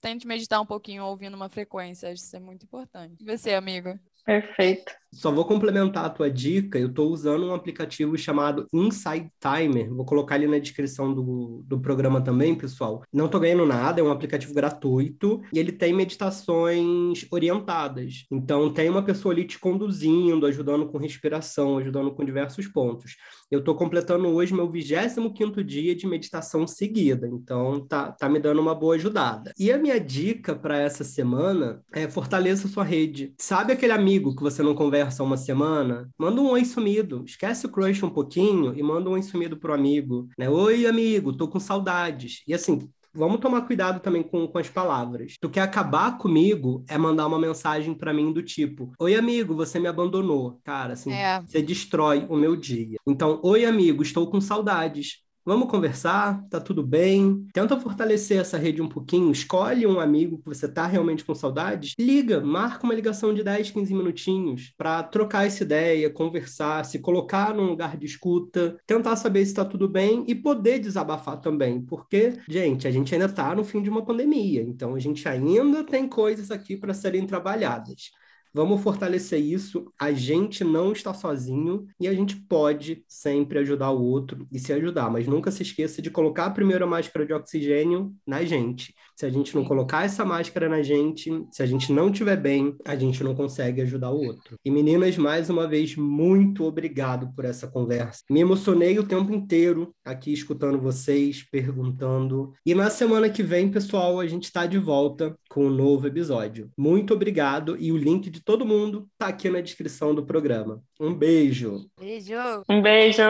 [0.00, 2.10] tente meditar um pouquinho ouvindo uma frequência.
[2.10, 3.22] Isso é muito importante.
[3.22, 4.00] E você, amigo?
[4.24, 4.99] Perfeito.
[5.12, 6.78] Só vou complementar a tua dica.
[6.78, 9.92] Eu estou usando um aplicativo chamado Inside Timer.
[9.92, 13.02] Vou colocar ali na descrição do, do programa também, pessoal.
[13.12, 18.24] Não estou ganhando nada, é um aplicativo gratuito e ele tem meditações orientadas.
[18.30, 23.16] Então, tem uma pessoa ali te conduzindo, ajudando com respiração, ajudando com diversos pontos.
[23.50, 27.26] Eu estou completando hoje meu 25 dia de meditação seguida.
[27.26, 29.52] Então, tá, tá me dando uma boa ajudada.
[29.58, 33.34] E a minha dica para essa semana é fortaleça sua rede.
[33.38, 37.24] Sabe aquele amigo que você não conversa conversa uma semana, manda um oi sumido.
[37.24, 40.28] Esquece o crush um pouquinho e manda um oi sumido pro amigo.
[40.38, 40.48] Né?
[40.48, 42.42] Oi, amigo, tô com saudades.
[42.46, 45.36] E assim, vamos tomar cuidado também com, com as palavras.
[45.40, 49.78] Tu quer acabar comigo é mandar uma mensagem para mim do tipo: Oi, amigo, você
[49.78, 50.60] me abandonou.
[50.64, 51.40] Cara, assim, é.
[51.40, 52.98] você destrói o meu dia.
[53.06, 57.46] Então, oi, amigo, estou com saudades Vamos conversar, tá tudo bem.
[57.54, 61.94] Tenta fortalecer essa rede um pouquinho, escolhe um amigo que você tá realmente com saudades,
[61.98, 67.54] liga, marca uma ligação de 10, 15 minutinhos para trocar essa ideia, conversar, se colocar
[67.54, 72.34] num lugar de escuta, tentar saber se tá tudo bem e poder desabafar também, porque,
[72.46, 76.06] gente, a gente ainda tá no fim de uma pandemia, então a gente ainda tem
[76.06, 78.10] coisas aqui para serem trabalhadas.
[78.52, 79.92] Vamos fortalecer isso.
[79.98, 84.72] A gente não está sozinho e a gente pode sempre ajudar o outro e se
[84.72, 88.94] ajudar, mas nunca se esqueça de colocar a primeira máscara de oxigênio na gente.
[89.20, 92.74] Se a gente não colocar essa máscara na gente, se a gente não estiver bem,
[92.84, 94.56] a gente não consegue ajudar o outro.
[94.64, 98.22] E meninas, mais uma vez, muito obrigado por essa conversa.
[98.28, 102.52] Me emocionei o tempo inteiro aqui escutando vocês, perguntando.
[102.66, 106.70] E na semana que vem, pessoal, a gente está de volta com um novo episódio.
[106.76, 110.82] Muito obrigado e o link de de todo mundo está aqui na descrição do programa.
[110.98, 111.86] Um beijo.
[111.98, 112.64] Beijo.
[112.68, 113.22] Um beijo.